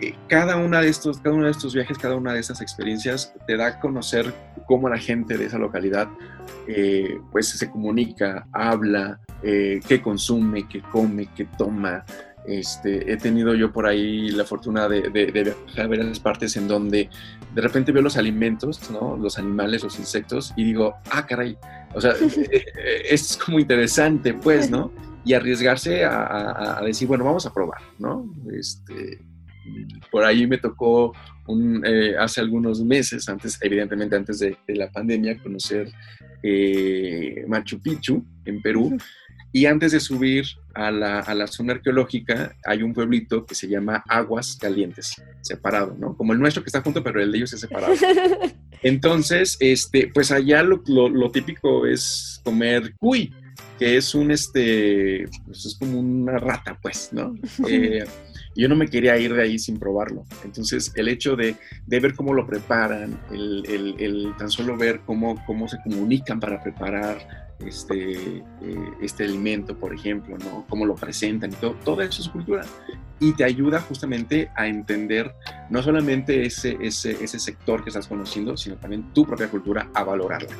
Eh, 0.00 0.14
cada, 0.28 0.56
una 0.56 0.80
de 0.80 0.88
estos, 0.88 1.18
cada 1.18 1.34
uno 1.34 1.44
de 1.44 1.50
estos 1.50 1.74
viajes, 1.74 1.98
cada 1.98 2.16
una 2.16 2.32
de 2.32 2.40
estas 2.40 2.60
experiencias 2.60 3.34
te 3.46 3.56
da 3.56 3.66
a 3.66 3.80
conocer 3.80 4.32
cómo 4.66 4.88
la 4.88 4.98
gente 4.98 5.36
de 5.36 5.44
esa 5.46 5.58
localidad 5.58 6.08
eh, 6.66 7.18
pues 7.30 7.48
se 7.48 7.70
comunica, 7.70 8.46
habla, 8.52 9.20
eh, 9.42 9.80
qué 9.86 10.00
consume, 10.00 10.66
qué 10.68 10.80
come, 10.80 11.28
qué 11.36 11.46
toma. 11.58 12.04
Este, 12.46 13.12
he 13.12 13.18
tenido 13.18 13.54
yo 13.54 13.70
por 13.70 13.86
ahí 13.86 14.30
la 14.30 14.44
fortuna 14.44 14.88
de, 14.88 15.10
viajar 15.10 15.84
a 15.84 15.86
varias 15.86 16.18
partes 16.18 16.56
en 16.56 16.66
donde 16.66 17.10
de 17.54 17.60
repente 17.60 17.92
veo 17.92 18.02
los 18.02 18.16
alimentos, 18.16 18.90
¿no? 18.90 19.16
los 19.18 19.38
animales, 19.38 19.84
los 19.84 19.98
insectos, 19.98 20.54
y 20.56 20.64
digo, 20.64 20.94
ah, 21.10 21.26
caray, 21.26 21.58
o 21.92 22.00
sea, 22.00 22.14
es 23.10 23.36
como 23.36 23.60
interesante, 23.60 24.32
pues, 24.32 24.70
¿no? 24.70 24.90
Y 25.22 25.34
arriesgarse 25.34 26.02
a, 26.04 26.78
a, 26.78 26.82
decir, 26.82 27.06
bueno, 27.06 27.24
vamos 27.24 27.44
a 27.44 27.52
probar, 27.52 27.82
¿no? 27.98 28.24
Este, 28.52 29.20
por 30.10 30.24
ahí 30.24 30.46
me 30.46 30.58
tocó 30.58 31.12
un, 31.46 31.82
eh, 31.84 32.14
hace 32.18 32.40
algunos 32.40 32.82
meses, 32.82 33.28
antes, 33.28 33.58
evidentemente 33.60 34.16
antes 34.16 34.38
de, 34.38 34.56
la 34.68 34.90
pandemia, 34.90 35.38
conocer 35.38 35.90
eh, 36.42 37.44
Machu 37.48 37.80
Picchu 37.80 38.24
en 38.44 38.62
Perú. 38.62 38.96
Y 39.52 39.66
antes 39.66 39.90
de 39.90 39.98
subir 39.98 40.44
a 40.74 40.92
la, 40.92 41.18
a 41.18 41.34
la, 41.34 41.48
zona 41.48 41.72
arqueológica, 41.72 42.54
hay 42.64 42.84
un 42.84 42.94
pueblito 42.94 43.44
que 43.44 43.56
se 43.56 43.66
llama 43.66 44.04
Aguas 44.08 44.56
Calientes, 44.60 45.20
separado, 45.40 45.96
¿no? 45.98 46.16
Como 46.16 46.32
el 46.32 46.38
nuestro 46.38 46.62
que 46.62 46.68
está 46.68 46.82
junto, 46.82 47.02
pero 47.02 47.20
el 47.20 47.32
de 47.32 47.38
ellos 47.38 47.52
es 47.52 47.60
separado. 47.60 47.94
Entonces, 48.82 49.56
este, 49.60 50.08
pues 50.08 50.30
allá 50.30 50.62
lo, 50.62 50.82
lo, 50.86 51.30
típico 51.30 51.86
es 51.86 52.40
comer 52.44 52.94
cuy, 52.96 53.32
que 53.80 53.96
es 53.96 54.14
un, 54.14 54.30
este, 54.30 55.24
pues 55.46 55.64
es 55.64 55.74
como 55.76 55.98
una 55.98 56.36
rata, 56.36 56.78
pues, 56.80 57.08
¿no? 57.12 57.34
Eh, 57.66 58.04
yo 58.54 58.68
no 58.68 58.76
me 58.76 58.88
quería 58.88 59.16
ir 59.16 59.32
de 59.32 59.42
ahí 59.42 59.58
sin 59.58 59.78
probarlo. 59.78 60.26
Entonces, 60.44 60.92
el 60.96 61.08
hecho 61.08 61.34
de, 61.34 61.56
ver 61.86 62.14
cómo 62.14 62.34
lo 62.34 62.46
preparan, 62.46 63.18
el, 63.30 64.34
tan 64.36 64.50
solo 64.50 64.76
ver 64.76 65.00
cómo, 65.06 65.42
cómo 65.46 65.66
se 65.66 65.78
comunican 65.82 66.38
para 66.38 66.62
preparar 66.62 67.56
este, 67.64 68.12
eh, 68.12 68.42
este 69.00 69.24
alimento, 69.24 69.78
por 69.78 69.94
ejemplo, 69.94 70.36
¿no? 70.36 70.66
cómo 70.68 70.84
lo 70.84 70.94
presentan 70.94 71.52
y 71.52 71.54
todo, 71.54 71.74
todo 71.82 72.02
eso 72.02 72.20
es 72.20 72.28
cultura. 72.28 72.66
Y 73.18 73.32
te 73.32 73.44
ayuda 73.44 73.80
justamente 73.80 74.50
a 74.56 74.66
entender 74.66 75.34
no 75.70 75.82
solamente 75.82 76.44
ese, 76.44 76.76
ese, 76.82 77.12
ese 77.12 77.38
sector 77.38 77.82
que 77.82 77.88
estás 77.88 78.08
conociendo, 78.08 78.58
sino 78.58 78.76
también 78.76 79.10
tu 79.14 79.24
propia 79.24 79.48
cultura, 79.48 79.88
a 79.94 80.04
valorarla. 80.04 80.50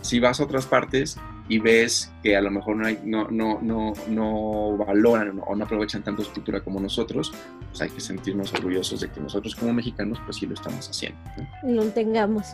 Si 0.00 0.20
vas 0.20 0.40
a 0.40 0.44
otras 0.44 0.66
partes 0.66 1.18
y 1.48 1.58
ves 1.58 2.12
que 2.22 2.36
a 2.36 2.40
lo 2.40 2.50
mejor 2.50 2.76
no, 2.76 2.86
hay, 2.86 2.98
no, 3.04 3.28
no, 3.30 3.58
no, 3.62 3.94
no 4.08 4.76
valoran 4.76 5.40
o 5.46 5.56
no 5.56 5.64
aprovechan 5.64 6.02
tanto 6.02 6.22
su 6.22 6.32
cultura 6.32 6.60
como 6.60 6.78
nosotros, 6.78 7.32
pues 7.68 7.80
hay 7.80 7.90
que 7.90 8.00
sentirnos 8.00 8.52
orgullosos 8.52 9.00
de 9.00 9.10
que 9.10 9.20
nosotros 9.20 9.54
como 9.54 9.72
mexicanos 9.72 10.18
pues 10.24 10.36
sí 10.36 10.46
lo 10.46 10.54
estamos 10.54 10.88
haciendo. 10.88 11.18
Lo 11.62 11.84
tengamos. 11.86 12.48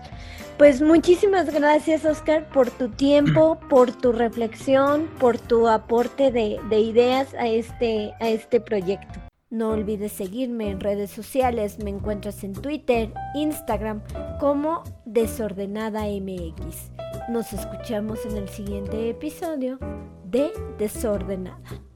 Pues 0.59 0.80
muchísimas 0.80 1.53
gracias 1.53 2.05
Oscar 2.05 2.49
por 2.49 2.70
tu 2.70 2.88
tiempo, 2.88 3.59
por 3.68 3.92
tu 3.92 4.12
reflexión, 4.12 5.09
por 5.18 5.38
tu 5.38 5.68
aporte 5.68 6.30
de, 6.30 6.61
de 6.70 6.80
ideas 6.80 7.34
a 7.34 7.49
este, 7.49 8.12
a 8.20 8.28
este 8.28 8.61
proyecto. 8.61 9.20
No 9.51 9.70
olvides 9.70 10.11
seguirme 10.11 10.70
en 10.70 10.80
redes 10.80 11.11
sociales, 11.11 11.78
me 11.78 11.90
encuentras 11.90 12.42
en 12.42 12.55
Twitter, 12.55 13.12
Instagram 13.34 14.03
como 14.40 14.82
Desordenada 15.05 16.07
MX. 16.07 16.93
Nos 17.28 17.54
escuchamos 17.54 18.26
en 18.26 18.36
el 18.36 18.48
siguiente 18.50 19.08
episodio 19.08 19.78
de 20.24 20.52
Desordenada. 20.76 21.93